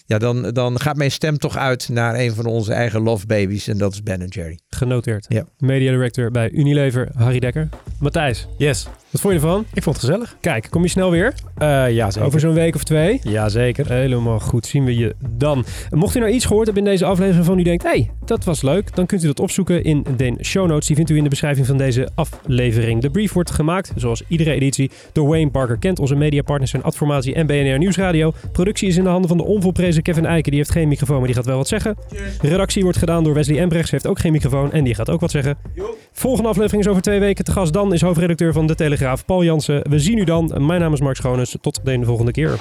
[0.06, 3.68] ja, dan, dan gaat mijn stem toch uit naar een van onze eigen love babies.
[3.68, 4.60] En dat is Ben Jerry.
[4.70, 5.26] Genoteerd.
[5.30, 5.44] Ja.
[5.58, 7.70] Media director bij Unilever, Harry Dekker.
[8.00, 8.48] Matthijs.
[8.58, 8.88] Yes.
[9.10, 9.66] Wat vond je ervan?
[9.74, 10.38] Ik vond het gezellig.
[10.42, 11.34] Kijk, kom je snel weer?
[11.58, 12.28] Uh, ja, zeker.
[12.28, 13.20] Over zo'n week of twee?
[13.24, 13.92] Ja, zeker.
[13.92, 14.66] Helemaal goed.
[14.66, 15.66] Zien we je dan.
[15.90, 17.84] Mocht u nou iets gehoord hebben in deze aflevering van u denkt...
[17.84, 18.96] hey, dat was leuk.
[18.96, 20.88] Dan kunt u dat opzoeken in de show notes.
[20.88, 23.02] Die vindt u in de beschrijving van deze aflevering.
[23.02, 26.00] De brief wordt gemaakt, zoals iedere editie, door Wayne Parker Kent.
[26.00, 28.34] Onze mediapartners zijn Adformatie en BNR Nieuwsradio.
[28.52, 30.52] Productie is in de handen van de onvolprezen Kevin Eiken.
[30.52, 31.98] Die heeft geen microfoon, maar die gaat wel wat zeggen.
[32.42, 33.92] Redactie wordt gedaan door Wesley Embrechts.
[33.92, 35.58] Heeft ook geen microfoon en die gaat ook wat zeggen.
[36.12, 37.46] Volgende aflevering is over twee weken.
[37.46, 39.90] Te gast dan is hoofdredacteur van De Telegraaf, Paul Jansen.
[39.90, 40.66] We zien u dan.
[40.66, 41.56] Mijn naam is Mark Schoones.
[41.62, 42.60] Tot de volgende keer.